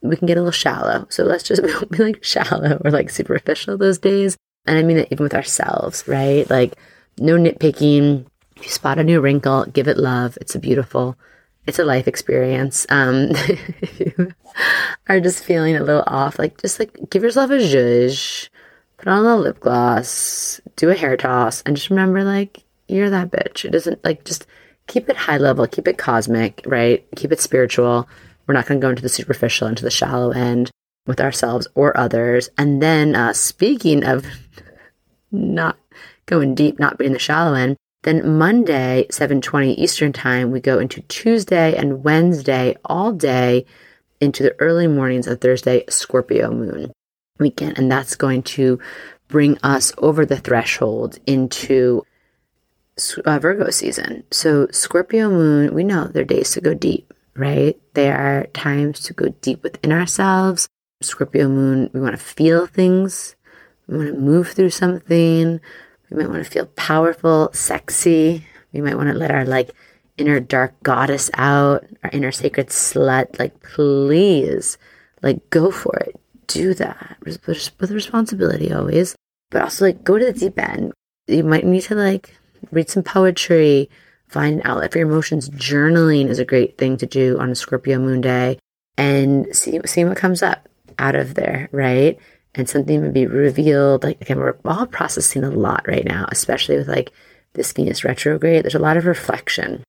[0.00, 1.06] We can get a little shallow.
[1.10, 4.36] So let's just be like shallow or like superficial those days.
[4.66, 6.48] And I mean that even with ourselves, right?
[6.48, 6.74] Like
[7.18, 8.26] no nitpicking.
[8.56, 10.36] If you spot a new wrinkle, give it love.
[10.40, 11.16] It's a beautiful
[11.68, 12.86] it's a life experience.
[12.88, 14.32] Um, if you
[15.08, 18.48] are just feeling a little off, like just like give yourself a zhuzh,
[18.96, 23.30] put on a lip gloss, do a hair toss, and just remember like you're that
[23.30, 23.66] bitch.
[23.66, 24.46] It doesn't like just
[24.86, 27.06] keep it high level, keep it cosmic, right?
[27.16, 28.08] Keep it spiritual.
[28.48, 30.70] We're not going to go into the superficial, into the shallow end
[31.06, 32.48] with ourselves or others.
[32.58, 34.24] And then, uh, speaking of
[35.30, 35.78] not
[36.26, 41.02] going deep, not being the shallow end, then Monday, 7:20 Eastern Time, we go into
[41.02, 43.66] Tuesday and Wednesday all day
[44.20, 46.92] into the early mornings of Thursday Scorpio moon
[47.38, 48.78] weekend and that's going to
[49.28, 52.04] bring us over the threshold into
[53.24, 54.24] uh, Virgo season.
[54.30, 57.78] So Scorpio moon, we know they're days to go deep, right?
[57.94, 60.68] There are times to go deep within ourselves.
[61.00, 63.36] Scorpio moon, we want to feel things.
[63.86, 65.60] We want to move through something.
[66.10, 68.44] We might want to feel powerful, sexy.
[68.72, 69.70] We might want to let our like
[70.16, 73.38] inner dark goddess out, our inner sacred slut.
[73.38, 74.76] Like, please,
[75.22, 76.16] like, go for it.
[76.48, 77.46] do that with
[77.90, 79.14] responsibility always,
[79.50, 80.92] but also like go to the deep end.
[81.28, 82.36] You might need to like
[82.72, 83.88] read some poetry,
[84.28, 85.48] find an outlet for your emotions.
[85.50, 88.58] Journaling is a great thing to do on a Scorpio moon day
[88.96, 92.18] and see, see what comes up out of there, right?
[92.54, 94.04] And something would be revealed.
[94.04, 97.12] Like, again, we're all processing a lot right now, especially with like
[97.54, 98.64] this Venus retrograde.
[98.64, 99.82] There's a lot of reflection,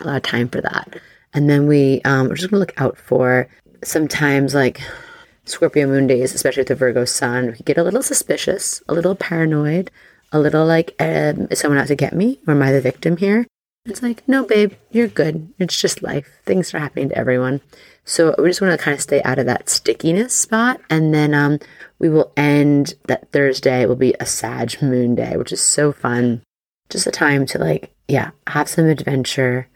[0.00, 0.98] a lot of time for that.
[1.32, 3.48] And then we, um, we're just going to look out for
[3.82, 4.80] sometimes like
[5.44, 9.14] Scorpio moon days, especially with the Virgo sun, we get a little suspicious, a little
[9.14, 9.90] paranoid,
[10.32, 12.40] a little like, um, is someone out to get me?
[12.46, 13.46] Or am I the victim here?
[13.86, 15.52] It's like, no, babe, you're good.
[15.58, 16.40] It's just life.
[16.46, 17.60] Things are happening to everyone.
[18.04, 20.80] So we just want to kind of stay out of that stickiness spot.
[20.88, 21.58] And then um,
[21.98, 25.92] we will end that Thursday It will be a Sag moon day, which is so
[25.92, 26.42] fun.
[26.88, 29.68] Just a time to like, yeah, have some adventure,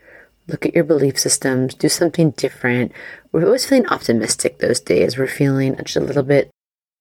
[0.47, 2.92] look at your belief systems, do something different.
[3.33, 5.18] We're always feeling optimistic those days.
[5.18, 6.51] We're feeling just a little bit,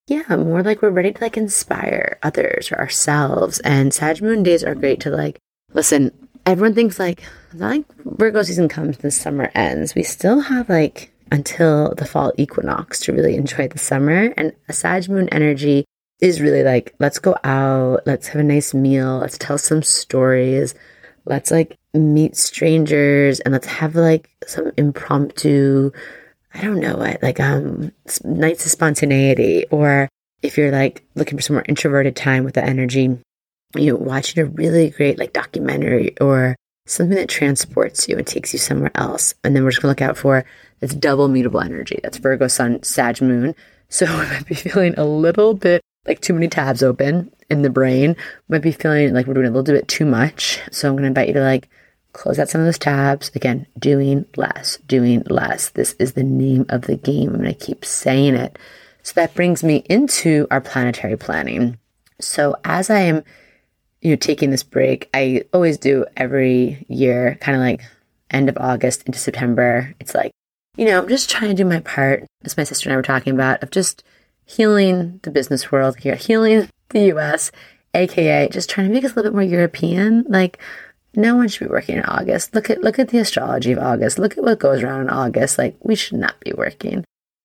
[0.08, 3.60] yeah, more like we're ready to like inspire others or ourselves.
[3.60, 5.40] And Sag moon days are great to like,
[5.74, 6.12] listen,
[6.48, 9.94] everyone thinks like, like Virgo season comes, the summer ends.
[9.94, 14.34] We still have like until the fall equinox to really enjoy the summer.
[14.38, 15.84] And a Sag moon energy
[16.22, 20.74] is really like, let's go out, let's have a nice meal, let's tell some stories,
[21.26, 25.92] let's like meet strangers, and let's have like some impromptu,
[26.54, 27.92] I don't know what, like um
[28.24, 29.66] nights of spontaneity.
[29.70, 30.08] Or
[30.42, 33.20] if you're like looking for some more introverted time with the energy,
[33.76, 38.54] you know, watching a really great like documentary or something that transports you and takes
[38.54, 39.34] you somewhere else.
[39.44, 40.46] And then we're just gonna look out for
[40.82, 42.00] it's double mutable energy.
[42.04, 43.56] That's Virgo Sun, Sag Moon.
[43.90, 47.70] So we might be feeling a little bit like too many tabs open in the
[47.70, 48.16] brain.
[48.48, 50.62] Might be feeling like we're doing a little bit too much.
[50.72, 51.70] So I'm to invite you to like
[52.14, 53.32] close out some of those tabs.
[53.36, 55.70] Again, doing less, doing less.
[55.70, 57.36] This is the name of the game.
[57.36, 58.58] I'm to keep saying it.
[59.04, 61.78] So that brings me into our planetary planning.
[62.20, 63.24] So as I am,
[64.08, 67.82] you know, taking this break, I always do every year, kind of like
[68.32, 69.94] end of August into September.
[70.00, 70.32] It's like
[70.78, 73.04] you know, I'm just trying to do my part, as my sister and I were
[73.04, 74.04] talking about, of just
[74.46, 77.52] healing the business world here, healing the US,
[77.94, 80.24] aka just trying to make us a little bit more European.
[80.30, 80.58] Like,
[81.14, 82.56] no one should be working in August.
[82.56, 84.20] Look at look at the astrology of August.
[84.20, 85.58] Look at what goes around in August.
[85.58, 87.04] Like, we should not be working.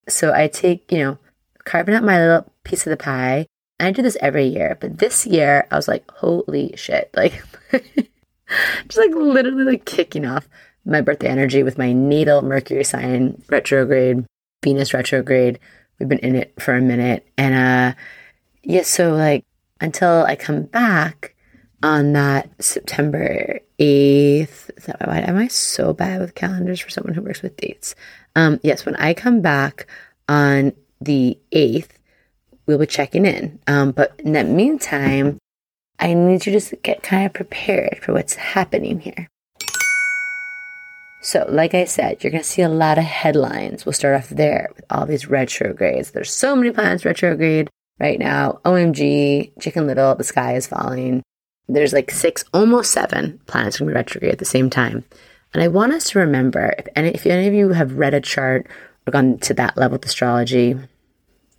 [0.08, 1.18] So I take, you know,
[1.64, 3.46] carving out my little piece of the pie.
[3.84, 7.10] I do this every year, but this year I was like, holy shit.
[7.16, 7.42] Like
[8.86, 10.46] just like literally like kicking off
[10.84, 14.26] my birthday energy with my natal Mercury sign retrograde,
[14.62, 15.58] Venus retrograde.
[15.98, 17.26] We've been in it for a minute.
[17.38, 17.98] And uh
[18.62, 19.44] yeah, so like
[19.80, 21.34] until I come back
[21.82, 27.14] on that September 8th, is that why am I so bad with calendars for someone
[27.14, 27.94] who works with dates?
[28.36, 29.86] Um, yes, when I come back
[30.28, 31.88] on the 8th,
[32.66, 33.58] we'll be checking in.
[33.66, 35.38] Um, but in that meantime,
[35.98, 39.28] I need you to get kind of prepared for what's happening here.
[41.24, 43.86] So, like I said, you're going to see a lot of headlines.
[43.86, 46.10] We'll start off there with all these retrogrades.
[46.10, 47.70] There's so many planets retrograde
[48.00, 48.58] right now.
[48.64, 51.22] OMG, Chicken Little, the sky is falling.
[51.68, 55.04] There's like six, almost seven planets going to retrograde at the same time.
[55.54, 58.20] And I want us to remember if any, if any of you have read a
[58.20, 58.66] chart
[59.06, 60.76] or gone to that level of astrology,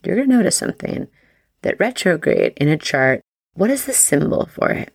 [0.06, 1.08] you're going to notice something
[1.62, 3.22] that retrograde in a chart,
[3.54, 4.94] what is the symbol for it?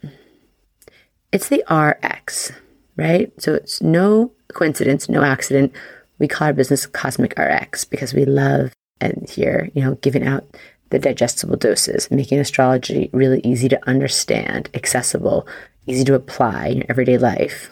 [1.33, 2.53] It's the RX,
[2.97, 3.33] right?
[3.40, 5.73] So it's no coincidence, no accident.
[6.18, 10.44] We call our business Cosmic RX because we love and here, you know, giving out
[10.90, 15.47] the digestible doses, making astrology really easy to understand, accessible,
[15.87, 17.71] easy to apply in everyday life.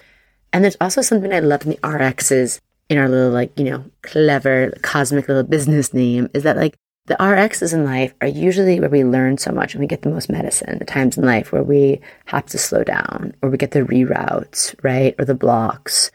[0.53, 3.85] And there's also something I love in the RXs in our little, like, you know,
[4.03, 8.91] clever cosmic little business name is that, like, the RXs in life are usually where
[8.91, 11.63] we learn so much and we get the most medicine, the times in life where
[11.63, 15.15] we have to slow down or we get the reroutes, right?
[15.19, 16.11] Or the blocks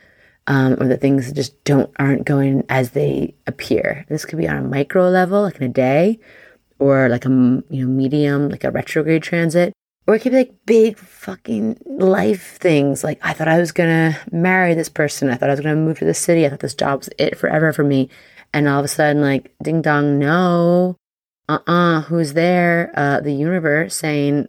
[0.48, 4.06] um, or the things that just don't aren't going as they appear.
[4.10, 6.20] This could be on a micro level, like in a day,
[6.80, 9.74] or like a you know medium, like a retrograde transit,
[10.08, 13.04] or it could be like big fucking life things.
[13.04, 15.30] Like I thought I was gonna marry this person.
[15.30, 16.46] I thought I was gonna move to the city.
[16.46, 18.10] I thought this job was it forever for me,
[18.54, 20.98] and all of a sudden, like ding dong, no,
[21.50, 22.92] uh uh-uh, uh, who's there?
[22.96, 24.48] Uh, the universe saying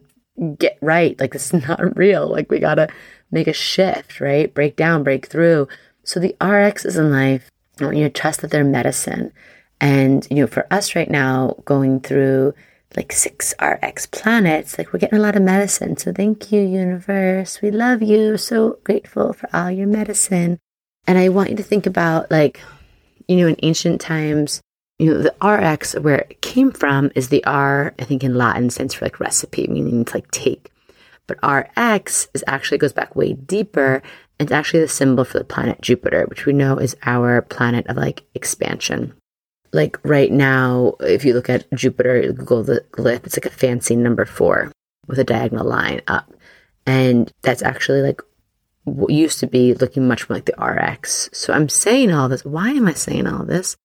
[0.58, 1.18] get right.
[1.20, 2.28] Like this is not real.
[2.28, 2.88] Like we gotta
[3.30, 4.52] make a shift, right?
[4.52, 5.68] Break down, break through.
[6.04, 9.32] So the RXs in life, I want you to trust that they're medicine.
[9.80, 12.54] And, you know, for us right now, going through
[12.96, 15.96] like six RX planets, like we're getting a lot of medicine.
[15.96, 17.62] So thank you, universe.
[17.62, 18.36] We love you.
[18.36, 20.58] So grateful for all your medicine.
[21.06, 22.60] And I want you to think about like,
[23.32, 24.60] you know, in ancient times,
[24.98, 28.70] you know, the RX, where it came from, is the R, I think in Latin
[28.70, 30.70] stands for like recipe, meaning to like take.
[31.26, 34.02] But RX is actually goes back way deeper.
[34.38, 37.86] And It's actually the symbol for the planet Jupiter, which we know is our planet
[37.86, 39.14] of like expansion.
[39.72, 43.96] Like right now, if you look at Jupiter, Google the glyph, it's like a fancy
[43.96, 44.70] number four
[45.06, 46.32] with a diagonal line up.
[46.86, 48.20] And that's actually like
[48.84, 51.30] what used to be looking much more like the RX.
[51.32, 52.44] So I'm saying all this.
[52.44, 53.76] Why am I saying all this?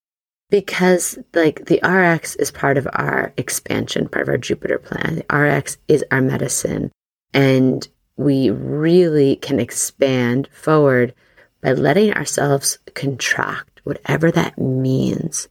[0.50, 5.16] Because like the RX is part of our expansion, part of our Jupiter plan.
[5.16, 6.90] The RX is our medicine.
[7.32, 11.14] And we really can expand forward
[11.60, 15.48] by letting ourselves contract, whatever that means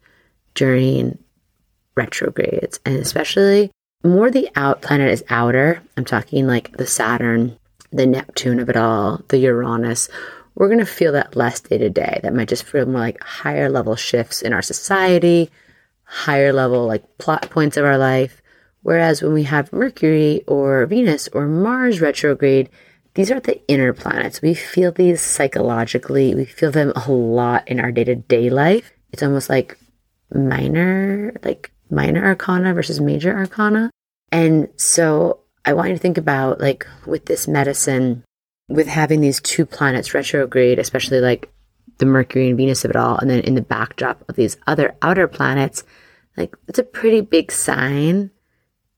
[0.55, 1.17] during
[1.95, 2.79] retrogrades.
[2.85, 3.71] And especially
[4.03, 5.81] more the out planet is outer.
[5.95, 7.57] I'm talking like the Saturn,
[7.91, 10.09] the Neptune of it all, the Uranus.
[10.55, 12.19] We're going to feel that less day to day.
[12.23, 15.51] That might just feel more like higher level shifts in our society,
[16.03, 18.41] higher level like plot points of our life.
[18.81, 22.69] Whereas when we have Mercury or Venus or Mars retrograde,
[23.15, 24.41] these are the inner planets.
[24.41, 28.93] We feel these psychologically, we feel them a lot in our day to day life.
[29.11, 29.77] It's almost like
[30.33, 33.91] minor, like minor arcana versus major arcana.
[34.31, 38.23] And so I want you to think about like with this medicine,
[38.69, 41.51] with having these two planets retrograde, especially like
[41.97, 44.95] the Mercury and Venus of it all, and then in the backdrop of these other
[45.01, 45.83] outer planets,
[46.37, 48.31] like it's a pretty big sign.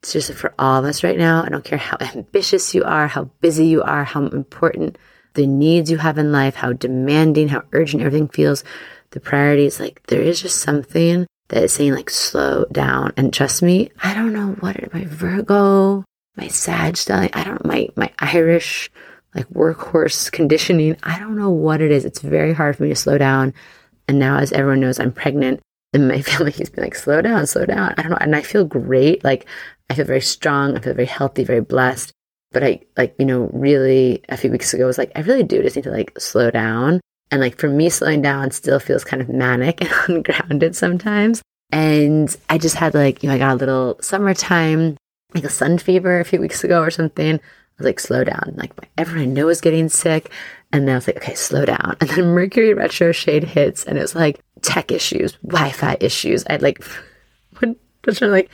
[0.03, 1.43] It's just for all of us right now.
[1.43, 4.99] I don't care how ambitious you are, how busy you are, how important
[5.33, 8.63] the needs you have in life, how demanding, how urgent everything feels,
[9.09, 9.79] the priorities.
[9.79, 13.11] Like there is just something that is saying like slow down.
[13.17, 16.05] And trust me, I don't know what my Virgo,
[16.39, 18.89] my Sag stellium, I don't my my Irish
[19.35, 20.97] like workhorse conditioning.
[21.03, 22.05] I don't know what it is.
[22.05, 23.53] It's very hard for me to slow down.
[24.07, 25.59] And now, as everyone knows, I'm pregnant.
[25.93, 27.93] And my family has been like, slow down, slow down.
[27.97, 28.17] I don't know.
[28.19, 29.23] And I feel great.
[29.23, 29.45] Like,
[29.89, 30.75] I feel very strong.
[30.75, 32.11] I feel very healthy, very blessed.
[32.51, 35.61] But I, like, you know, really a few weeks ago was like, I really do
[35.61, 36.99] just need to like slow down.
[37.29, 41.43] And like for me, slowing down still feels kind of manic and ungrounded sometimes.
[41.71, 44.97] And I just had like, you know, I got a little summertime,
[45.33, 47.35] like a sun fever a few weeks ago or something.
[47.35, 47.39] I
[47.77, 48.53] was like, slow down.
[48.55, 50.31] Like everyone I know is getting sick.
[50.71, 51.97] And then I was like, okay, slow down.
[52.01, 56.43] And then Mercury retro shade hits and it was like tech issues, Wi-Fi issues.
[56.49, 56.79] I like,
[57.61, 58.49] was trying to like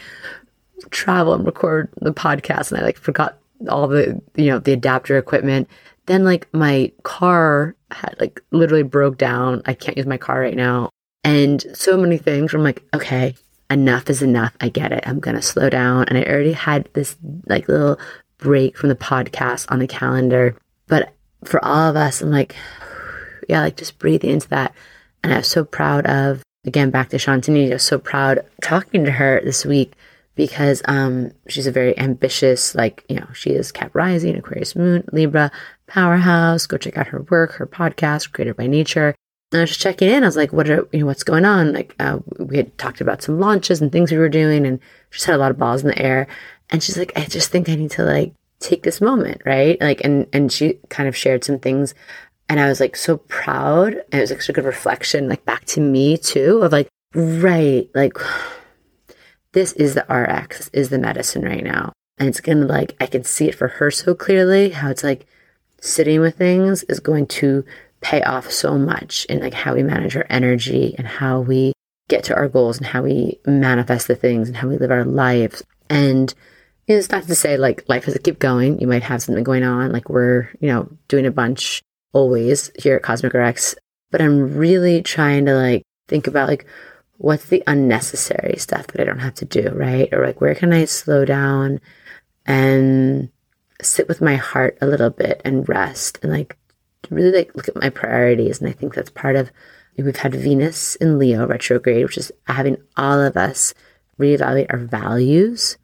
[0.92, 3.38] travel and record the podcast and I like forgot
[3.70, 5.70] all the, you know, the adapter equipment.
[6.06, 9.62] Then like my car had like literally broke down.
[9.66, 10.90] I can't use my car right now.
[11.24, 13.36] And so many things I'm like, okay,
[13.70, 14.56] enough is enough.
[14.62, 15.04] I get it.
[15.08, 16.06] I'm going to slow down.
[16.08, 18.00] And I already had this like little
[18.38, 20.56] break from the podcast on the calendar.
[20.88, 22.56] But for all of us, I'm like,
[23.50, 24.74] yeah, like just breathing into that.
[25.24, 29.06] And I was so proud of, again, back to Shantini, I was so proud talking
[29.06, 29.94] to her this week
[30.36, 35.04] because um, she's a very ambitious, like, you know, she is Cap Rising, Aquarius Moon,
[35.12, 35.52] Libra,
[35.88, 36.68] powerhouse.
[36.68, 39.16] Go check out her work, her podcast, Created by Nature.
[39.56, 40.22] And I was just checking in.
[40.22, 41.72] I was like, what are, you know, what's going on?
[41.72, 45.24] Like, uh, we had talked about some launches and things we were doing, and just
[45.24, 46.28] had a lot of balls in the air.
[46.70, 49.80] And she's like, I just think I need to like take this moment, right?
[49.80, 51.96] Like, and, and she kind of shared some things.
[52.50, 53.94] And I was like so proud.
[53.94, 57.90] And it was actually a good reflection, like back to me too, of like, right,
[57.96, 58.18] like,
[59.54, 61.94] this is the RX, this is the medicine right now.
[62.18, 65.26] And it's gonna like, I can see it for her so clearly how it's like
[65.80, 67.64] sitting with things is going to
[68.06, 71.74] pay off so much in like how we manage our energy and how we
[72.08, 75.04] get to our goals and how we manifest the things and how we live our
[75.04, 75.64] lives.
[75.90, 76.32] And
[76.86, 78.80] you it's not to say like life has to keep going.
[78.80, 81.82] You might have something going on, like we're, you know, doing a bunch
[82.14, 83.74] always here at Cosmic RX.
[84.12, 86.68] But I'm really trying to like think about like
[87.18, 90.14] what's the unnecessary stuff that I don't have to do, right?
[90.14, 91.82] Or like where can I slow down
[92.46, 93.30] and
[93.82, 96.56] sit with my heart a little bit and rest and like
[97.12, 98.60] really like look at my priorities.
[98.60, 99.52] And I think that's part of
[99.98, 103.74] we've had Venus in Leo retrograde, which is having all of us
[104.20, 105.78] reevaluate our values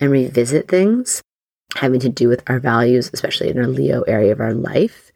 [0.00, 1.22] and revisit things
[1.74, 5.12] having to do with our values, especially in our Leo area of our life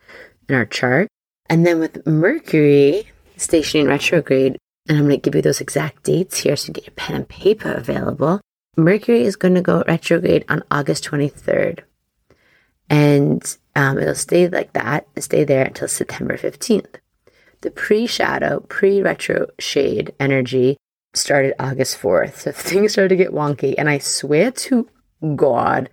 [0.49, 1.09] in our chart.
[1.49, 4.59] And then with Mercury stationing retrograde,
[4.89, 7.17] and I'm going to give you those exact dates here so you get your pen
[7.17, 8.41] and paper available.
[8.77, 11.81] Mercury is going to go retrograde on August 23rd.
[12.89, 16.97] And um, it'll stay like that and stay there until September 15th.
[17.61, 20.77] The pre shadow, pre retro shade energy
[21.15, 22.37] started August 4th.
[22.37, 23.75] So things started to get wonky.
[23.77, 24.89] And I swear to
[25.37, 25.91] God,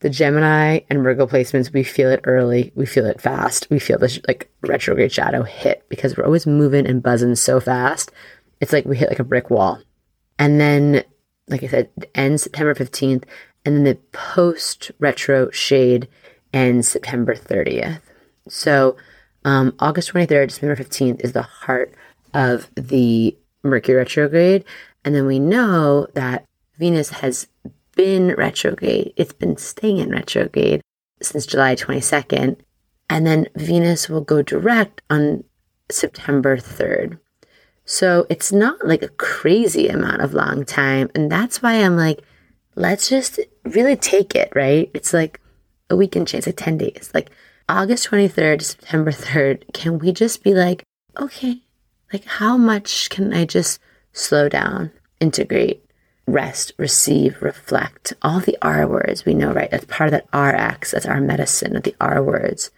[0.00, 2.72] the Gemini and Virgo placements, we feel it early.
[2.74, 3.68] We feel it fast.
[3.70, 8.10] We feel this like retrograde shadow hit because we're always moving and buzzing so fast.
[8.60, 9.78] It's like we hit like a brick wall.
[10.38, 11.04] And then,
[11.48, 13.24] like I said, ends September 15th.
[13.66, 16.08] And then the post retro shade
[16.52, 18.00] ends September 30th.
[18.48, 18.96] So
[19.44, 21.94] um, August 23rd September 15th is the heart
[22.34, 24.64] of the Mercury retrograde.
[25.04, 26.44] And then we know that
[26.78, 27.46] Venus has
[27.94, 29.12] been retrograde.
[29.16, 30.82] It's been staying in retrograde
[31.22, 32.56] since July 22nd.
[33.08, 35.44] And then Venus will go direct on
[35.90, 37.18] September 3rd.
[37.84, 41.10] So it's not like a crazy amount of long time.
[41.14, 42.20] And that's why I'm like,
[42.76, 44.90] let's just really take it, right?
[44.94, 45.40] It's like
[45.90, 47.10] a weekend change, like 10 days.
[47.12, 47.30] Like
[47.68, 50.82] August 23rd to September 3rd, can we just be like,
[51.18, 51.60] okay,
[52.12, 53.80] like how much can I just
[54.12, 55.84] slow down, integrate,
[56.26, 59.70] rest, receive, reflect, all the R words we know, right?
[59.70, 62.70] That's part of that RX, that's our medicine of the R words.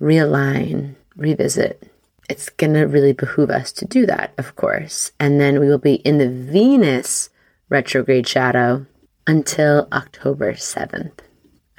[0.00, 1.90] Realign, revisit.
[2.28, 5.12] It's going to really behoove us to do that, of course.
[5.18, 7.28] And then we will be in the Venus
[7.68, 8.86] retrograde shadow
[9.26, 11.18] until October 7th.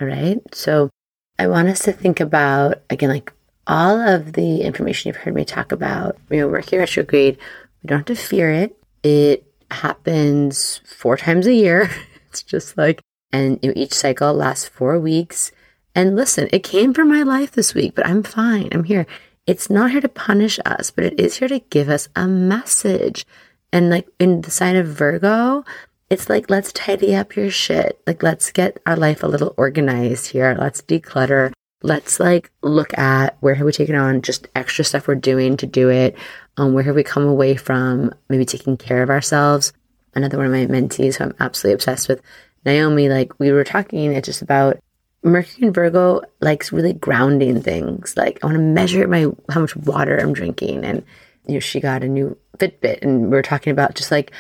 [0.02, 0.41] All right.
[0.52, 0.89] So
[1.38, 3.32] I want us to think about, again, like
[3.68, 6.18] all of the information you've heard me talk about.
[6.32, 7.38] You know, Mercury retrograde,
[7.84, 8.76] we don't have to fear it.
[9.04, 11.89] It happens four times a year.
[12.30, 12.99] it's just like,
[13.32, 15.52] and you know, each cycle lasts four weeks.
[15.93, 18.70] And listen, it came from my life this week, but I'm fine.
[18.72, 19.06] I'm here.
[19.45, 23.26] It's not here to punish us, but it is here to give us a message.
[23.72, 25.64] And like in the sign of Virgo,
[26.12, 28.01] it's like, let's tidy up your shit.
[28.05, 30.57] Like, let's get our life a little organized here.
[30.59, 31.53] Let's declutter.
[31.84, 35.66] Let's like look at where have we taken on just extra stuff we're doing to
[35.66, 36.18] do it.
[36.57, 39.72] Um, where have we come away from maybe taking care of ourselves?
[40.14, 42.22] Another one of my mentees who I'm absolutely obsessed with,
[42.66, 44.80] Naomi, like we were talking it's just about
[45.24, 48.18] Mercury and Virgo likes really grounding things.
[48.18, 51.03] Like I want to measure my how much water I'm drinking, and
[51.47, 54.32] you know she got a new Fitbit, and we are talking about just like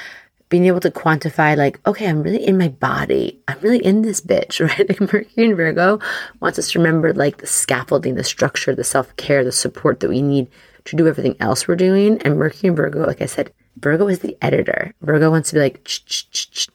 [0.51, 3.41] being able to quantify, like okay, I'm really in my body.
[3.47, 4.87] I'm really in this bitch, right?
[4.87, 5.99] Like Mercury and Virgo
[6.41, 10.09] wants us to remember like the scaffolding, the structure, the self care, the support that
[10.09, 10.47] we need
[10.85, 12.21] to do everything else we're doing.
[12.21, 14.93] And Mercury and Virgo, like I said, Virgo is the editor.
[15.01, 15.89] Virgo wants to be like,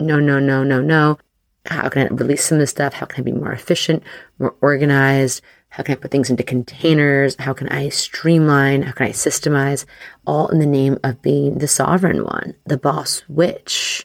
[0.00, 1.18] no, no, no, no, no.
[1.66, 2.94] How can I release some of this stuff?
[2.94, 4.02] How can I be more efficient,
[4.38, 5.42] more organized?
[5.76, 7.36] How can I put things into containers?
[7.38, 8.80] How can I streamline?
[8.80, 9.84] How can I systemize?
[10.26, 14.02] All in the name of being the sovereign one, the boss witch,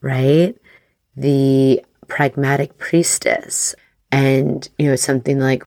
[0.00, 0.56] right?
[1.14, 3.74] The pragmatic priestess.
[4.10, 5.62] And, you know, something like,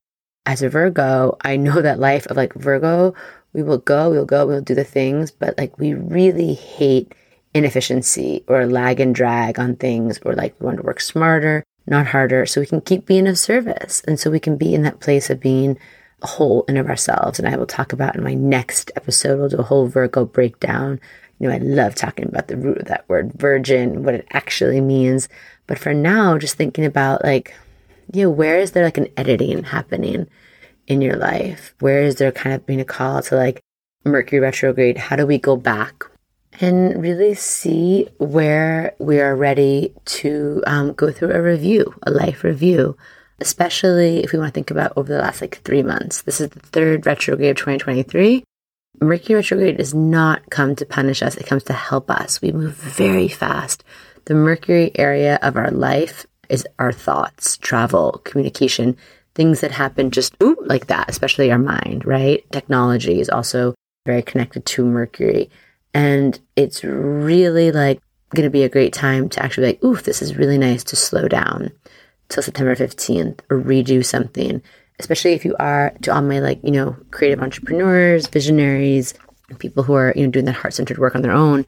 [0.48, 3.14] as a Virgo, I know that life of like Virgo,
[3.54, 7.14] we will go, we'll go, we'll do the things, but like we really hate
[7.54, 12.08] inefficiency or lag and drag on things or like we want to work smarter, not
[12.08, 14.02] harder, so we can keep being of service.
[14.08, 15.78] And so we can be in that place of being
[16.22, 17.40] whole in of ourselves.
[17.40, 21.00] And I will talk about in my next episode, we'll do a whole Virgo breakdown.
[21.40, 24.82] You know, I love talking about the root of that word virgin, what it actually
[24.82, 25.28] means.
[25.68, 27.54] But for now, just thinking about like,
[28.14, 30.28] you know, where is there like an editing happening
[30.88, 31.76] in your life?
[31.80, 33.60] Where is there kind of being a call to like
[34.06, 34.98] Mercury retrograde?
[34.98, 36.06] How do we go back?
[36.62, 42.44] And really see where we are ready to um, go through a review, a life
[42.44, 42.98] review,
[43.40, 46.22] especially if we want to think about over the last like three months.
[46.22, 48.44] This is the third retrograde of 2023.
[49.02, 52.42] Mercury retrograde does not come to punish us, it comes to help us.
[52.42, 53.84] We move very fast.
[54.26, 58.96] The Mercury area of our life is our thoughts, travel, communication,
[59.36, 62.50] things that happen just ooh, like that, especially our mind, right?
[62.52, 63.74] Technology is also
[64.06, 65.50] very connected to Mercury.
[65.94, 68.02] And it's really like
[68.34, 70.84] going to be a great time to actually be like, ooh, this is really nice
[70.86, 71.72] to slow down
[72.30, 74.62] till September 15th or redo something,
[75.00, 79.14] especially if you are to all my like, you know, creative entrepreneurs, visionaries,
[79.60, 81.66] people who are, you know, doing that heart centered work on their own.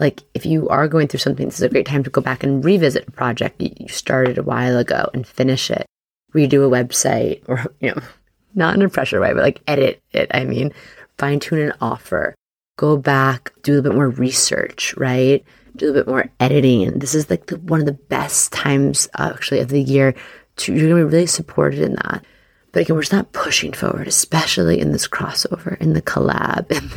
[0.00, 2.42] Like if you are going through something, this is a great time to go back
[2.42, 5.86] and revisit a project you started a while ago and finish it,
[6.34, 8.02] redo a website or, you know,
[8.54, 10.30] not in a pressure way, but like edit it.
[10.32, 10.72] I mean,
[11.16, 12.34] fine tune an offer,
[12.78, 15.44] go back, do a little bit more research, right?
[15.76, 16.98] Do a little bit more editing.
[16.98, 20.14] This is like the, one of the best times actually of the year
[20.56, 22.24] to, you're going to be really supported in that.
[22.72, 26.90] But again, we're just not pushing forward, especially in this crossover, in the collab, in,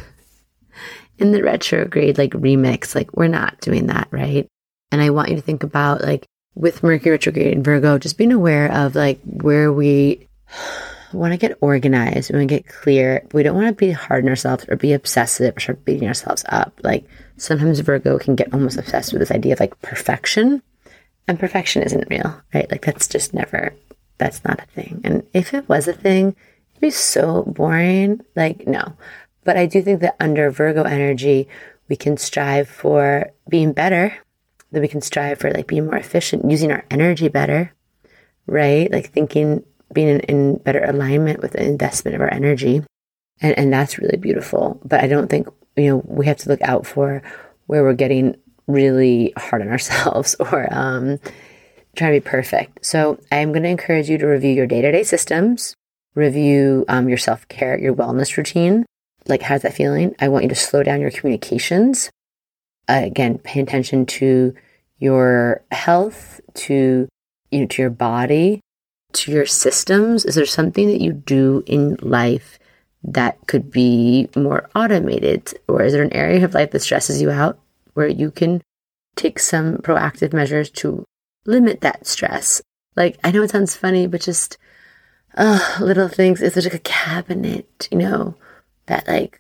[1.18, 2.96] in the retrograde, like remix.
[2.96, 4.48] Like, we're not doing that, right?
[4.92, 8.32] And I want you to think about, like, with Mercury retrograde and Virgo, just being
[8.32, 10.28] aware of, like, where we
[11.14, 12.32] want to get organized.
[12.32, 13.26] We want to get clear.
[13.34, 16.46] We don't want to be hard on ourselves or be obsessive or start beating ourselves
[16.50, 16.74] up.
[16.84, 17.08] Like
[17.38, 20.62] sometimes Virgo can get almost obsessed with this idea of like perfection,
[21.28, 22.70] and perfection isn't real, right?
[22.70, 23.74] Like that's just never,
[24.18, 25.02] that's not a thing.
[25.04, 26.36] And if it was a thing,
[26.72, 28.22] it'd be so boring.
[28.36, 28.94] Like, no.
[29.44, 31.48] But I do think that under Virgo energy,
[31.88, 34.18] we can strive for being better,
[34.72, 37.74] that we can strive for like being more efficient, using our energy better,
[38.46, 38.92] right?
[38.92, 42.84] Like thinking, being in, in better alignment with the investment of our energy.
[43.42, 44.80] And, and that's really beautiful.
[44.84, 47.22] But I don't think, you know, we have to look out for
[47.68, 48.36] where we're getting
[48.68, 51.20] really hard on ourselves or um,
[51.96, 52.86] trying to be perfect.
[52.86, 55.76] So I'm going to encourage you to review your day to day systems,
[56.16, 58.86] review um, your self care, your wellness routine.
[59.28, 60.16] Like, how's that feeling?
[60.20, 62.10] I want you to slow down your communications.
[62.90, 64.54] Uh, again, pay attention to
[64.98, 67.08] your health, to
[67.52, 68.62] you know, to your body,
[69.14, 70.26] to your systems.
[70.26, 72.60] Is there something that you do in life
[73.04, 77.32] that could be more automated, or is there an area of life that stresses you
[77.32, 77.60] out
[77.94, 78.62] where you can
[79.16, 81.06] take some proactive measures to
[81.46, 82.62] limit that stress.
[82.96, 84.58] Like, I know it sounds funny, but just
[85.36, 86.42] uh, little things.
[86.42, 88.36] Is there like a cabinet, you know,
[88.88, 89.40] that like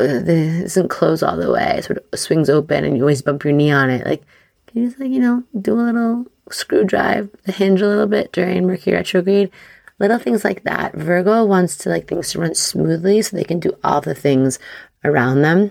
[0.00, 3.52] uh, doesn't close all the way, sort of swings open and you always bump your
[3.52, 4.06] knee on it.
[4.06, 4.22] Like,
[4.66, 8.06] can you just like, you know, do a little screw drive the hinge a little
[8.06, 9.50] bit during Mercury retrograde?
[9.98, 10.94] Little things like that.
[10.94, 14.58] Virgo wants to like things to run smoothly so they can do all the things
[15.04, 15.70] around them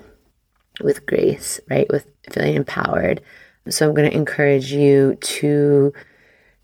[0.81, 1.87] with grace, right?
[1.89, 3.21] With feeling empowered.
[3.69, 5.93] So I'm going to encourage you to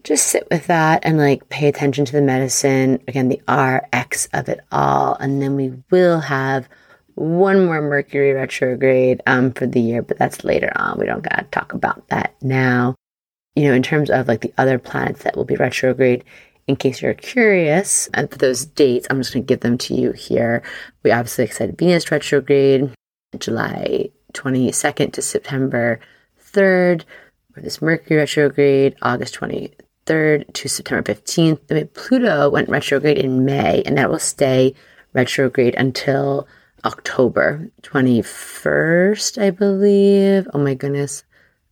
[0.03, 3.01] just sit with that and like pay attention to the medicine.
[3.07, 5.15] Again, the RX of it all.
[5.15, 6.67] And then we will have
[7.15, 10.99] one more Mercury retrograde um, for the year, but that's later on.
[10.99, 12.95] We don't got to talk about that now.
[13.55, 16.23] You know, in terms of like the other planets that will be retrograde,
[16.67, 19.93] in case you're curious, and for those dates, I'm just going to give them to
[19.93, 20.63] you here.
[21.03, 22.91] We obviously excited Venus retrograde,
[23.37, 25.99] July 22nd to September
[26.41, 27.03] 3rd,
[27.55, 31.67] or this Mercury retrograde, August 23rd to September 15th.
[31.67, 34.73] Then Pluto went retrograde in May, and that will stay
[35.13, 36.47] retrograde until
[36.85, 40.47] October 21st, I believe.
[40.53, 41.23] Oh my goodness.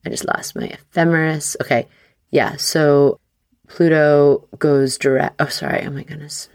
[0.05, 1.55] I just lost my ephemeris.
[1.61, 1.87] Okay.
[2.31, 2.55] Yeah.
[2.55, 3.19] So
[3.67, 5.35] Pluto goes direct.
[5.39, 5.83] Oh, sorry.
[5.85, 6.49] Oh my goodness.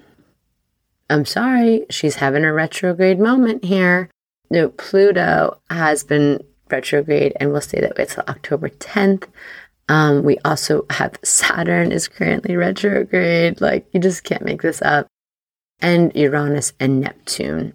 [1.09, 1.87] I'm sorry.
[1.91, 4.11] She's having a retrograde moment here.
[4.51, 6.41] No, Pluto has been
[6.71, 9.29] retrograde and we'll stay that way until October 10th.
[9.89, 13.61] Um, we also have Saturn is currently retrograde.
[13.61, 15.07] Like, you just can't make this up.
[15.81, 17.75] And Uranus and Neptune.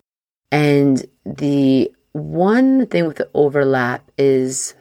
[0.51, 4.73] And the one thing with the overlap is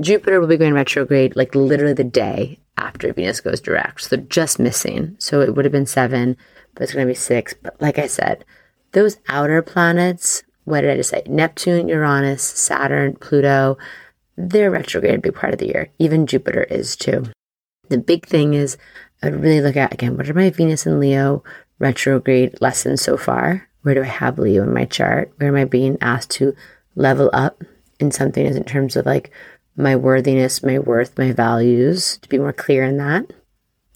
[0.00, 4.02] Jupiter will be going retrograde like literally the day after Venus goes direct.
[4.02, 5.16] So just missing.
[5.18, 6.36] So it would have been seven,
[6.74, 7.54] but it's going to be six.
[7.54, 8.44] But like I said,
[8.92, 11.22] those outer planets what did I just say?
[11.26, 13.76] Neptune, Uranus, Saturn, Pluto,
[14.36, 15.90] they're retrograde a big part of the year.
[15.98, 17.24] Even Jupiter is too.
[17.88, 18.78] The big thing is
[19.22, 21.42] I really look at again, what are my Venus and Leo
[21.78, 23.68] retrograde lessons so far?
[23.82, 25.32] Where do I have Leo in my chart?
[25.36, 26.54] Where am I being asked to
[26.94, 27.64] level up
[27.98, 29.32] in something in terms of like
[29.76, 33.32] my worthiness, my worth, my values, to be more clear in that?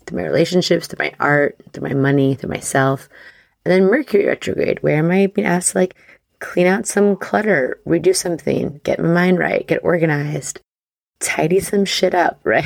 [0.07, 3.09] Through my relationships, through my art, through my money, through myself.
[3.64, 5.97] And then Mercury retrograde, where am I being asked to like
[6.41, 10.61] clean out some clutter, redo something, get my mind right, get organized,
[11.20, 12.64] tidy some shit up, right?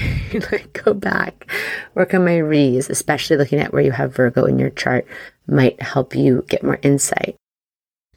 [0.52, 1.50] like go back,
[1.94, 5.06] work on my re's, especially looking at where you have Virgo in your chart
[5.46, 7.36] might help you get more insight.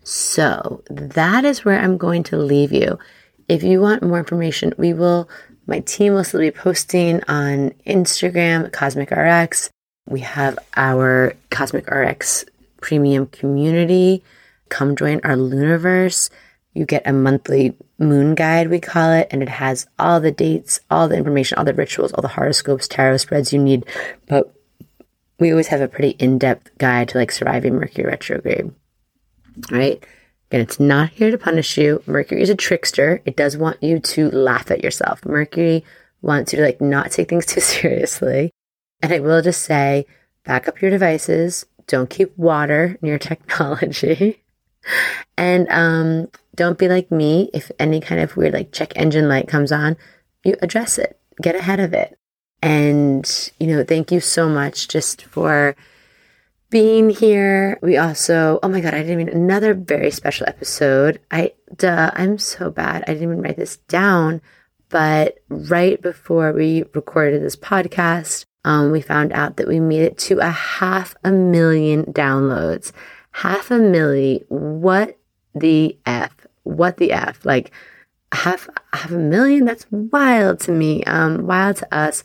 [0.03, 2.97] So that is where I'm going to leave you.
[3.51, 5.27] If you want more information, we will,
[5.67, 9.69] my team will still be posting on Instagram, Cosmic RX.
[10.07, 12.45] We have our Cosmic RX
[12.79, 14.23] premium community
[14.69, 16.29] come join our Luniverse.
[16.75, 20.79] You get a monthly moon guide, we call it, and it has all the dates,
[20.89, 23.85] all the information, all the rituals, all the horoscopes, tarot spreads you need.
[24.27, 24.55] But
[25.39, 28.71] we always have a pretty in depth guide to like surviving Mercury retrograde.
[29.69, 30.01] Right?
[30.51, 32.03] Again, it's not here to punish you.
[32.05, 33.21] Mercury is a trickster.
[33.23, 35.23] It does want you to laugh at yourself.
[35.23, 35.85] Mercury
[36.21, 38.51] wants you to like not take things too seriously.
[39.01, 40.05] And I will just say,
[40.43, 41.65] back up your devices.
[41.87, 44.43] Don't keep water near technology.
[45.37, 47.49] and um, don't be like me.
[47.53, 49.95] If any kind of weird like check engine light comes on,
[50.43, 52.17] you address it, get ahead of it.
[52.61, 55.77] And, you know, thank you so much just for
[56.71, 57.77] being here.
[57.83, 61.19] We also, oh my God, I didn't even, another very special episode.
[61.29, 63.03] I, duh, I'm so bad.
[63.03, 64.41] I didn't even write this down.
[64.89, 70.17] But right before we recorded this podcast, um, we found out that we made it
[70.19, 72.91] to a half a million downloads
[73.31, 74.43] half a milli.
[74.49, 75.17] What
[75.55, 76.31] the F?
[76.63, 77.45] What the F?
[77.45, 77.71] Like
[78.31, 79.65] half half a million?
[79.65, 81.03] That's wild to me.
[81.05, 82.23] Um, wild to us.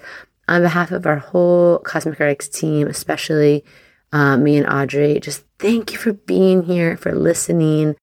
[0.49, 3.65] On behalf of our whole Cosmic RX team, especially
[4.13, 7.97] uh, me and Audrey, just thank you for being here, for listening.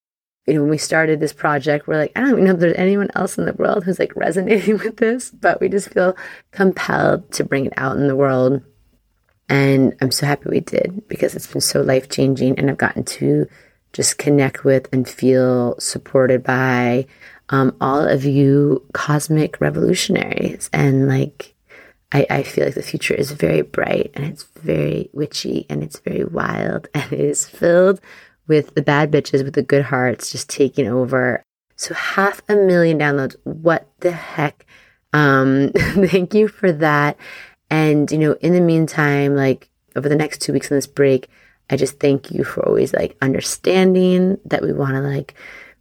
[0.46, 2.76] you know, when we started this project, we're like, I don't even know if there's
[2.78, 6.16] anyone else in the world who's like resonating with this, but we just feel
[6.52, 8.62] compelled to bring it out in the world.
[9.50, 13.04] And I'm so happy we did because it's been so life changing and I've gotten
[13.04, 13.48] to
[13.92, 17.06] just connect with and feel supported by
[17.50, 20.70] um, all of you cosmic revolutionaries.
[20.74, 21.53] And like,
[22.14, 26.00] I, I feel like the future is very bright and it's very witchy and it's
[26.00, 28.00] very wild and it is filled
[28.48, 31.44] with the bad bitches with the good hearts just taking over.
[31.76, 33.36] So half a million downloads.
[33.44, 34.66] What the heck?
[35.12, 37.18] Um, thank you for that.
[37.70, 41.30] And, you know, in the meantime, like over the next two weeks on this break,
[41.70, 45.34] I just thank you for always like understanding that we want to like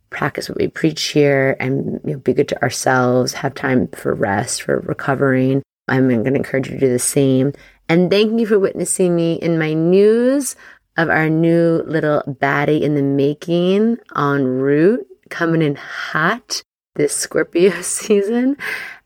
[0.08, 4.14] practice what we preach here and you know, be good to ourselves, have time for
[4.14, 5.62] rest, for recovering.
[5.92, 7.52] I'm going to encourage you to do the same.
[7.86, 10.56] And thank you for witnessing me in my news
[10.96, 16.62] of our new little baddie in the making en route, coming in hot
[16.94, 18.56] this Scorpio season.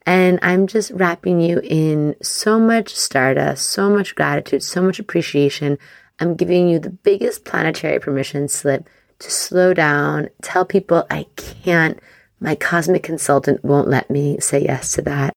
[0.07, 5.79] And I'm just wrapping you in so much stardust, so much gratitude, so much appreciation.
[6.21, 11.99] I'm giving you the biggest planetary permission slip to slow down, tell people I can't.
[12.39, 15.33] My cosmic consultant won't let me say yes to that.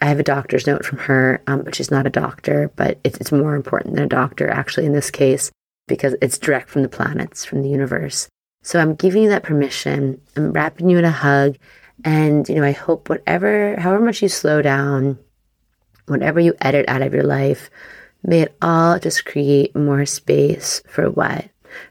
[0.00, 3.18] I have a doctor's note from her, um, but she's not a doctor, but it's,
[3.18, 5.50] it's more important than a doctor, actually, in this case
[5.86, 8.28] because it's direct from the planets, from the universe.
[8.62, 10.20] So I'm giving you that permission.
[10.36, 11.56] I'm wrapping you in a hug.
[12.04, 15.18] And, you know, I hope whatever, however much you slow down,
[16.06, 17.70] whatever you edit out of your life,
[18.22, 21.48] may it all just create more space for what?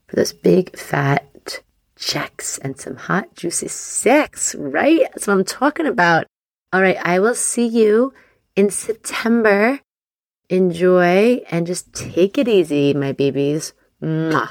[0.07, 1.61] For those big fat
[1.95, 5.01] checks and some hot, juicy sex, right?
[5.01, 6.27] That's what I'm talking about.
[6.73, 6.97] All right.
[7.01, 8.13] I will see you
[8.55, 9.79] in September.
[10.49, 13.73] Enjoy and just take it easy, my babies.
[14.01, 14.49] Mwah.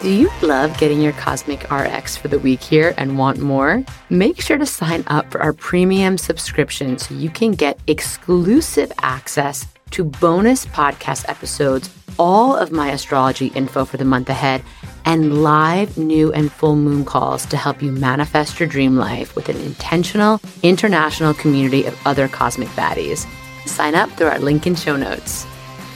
[0.00, 3.84] Do you love getting your Cosmic RX for the week here and want more?
[4.08, 9.66] Make sure to sign up for our premium subscription so you can get exclusive access
[9.90, 14.62] to bonus podcast episodes, all of my astrology info for the month ahead,
[15.04, 19.48] and live new and full moon calls to help you manifest your dream life with
[19.48, 23.26] an intentional international community of other cosmic baddies.
[23.66, 25.44] Sign up through our link in show notes.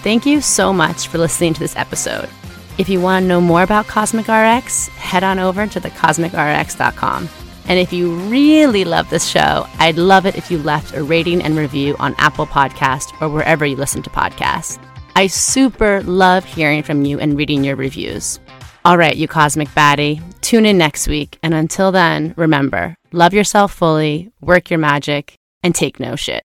[0.02, 2.28] Thank you so much for listening to this episode.
[2.76, 7.28] If you want to know more about Cosmic RX, head on over to thecosmicrx.com.
[7.66, 11.42] And if you really love this show, I'd love it if you left a rating
[11.42, 14.78] and review on Apple Podcast or wherever you listen to podcasts.
[15.16, 18.40] I super love hearing from you and reading your reviews.
[18.84, 21.38] All right, you cosmic baddie, tune in next week.
[21.42, 26.44] And until then, remember love yourself fully, work your magic, and take no shit.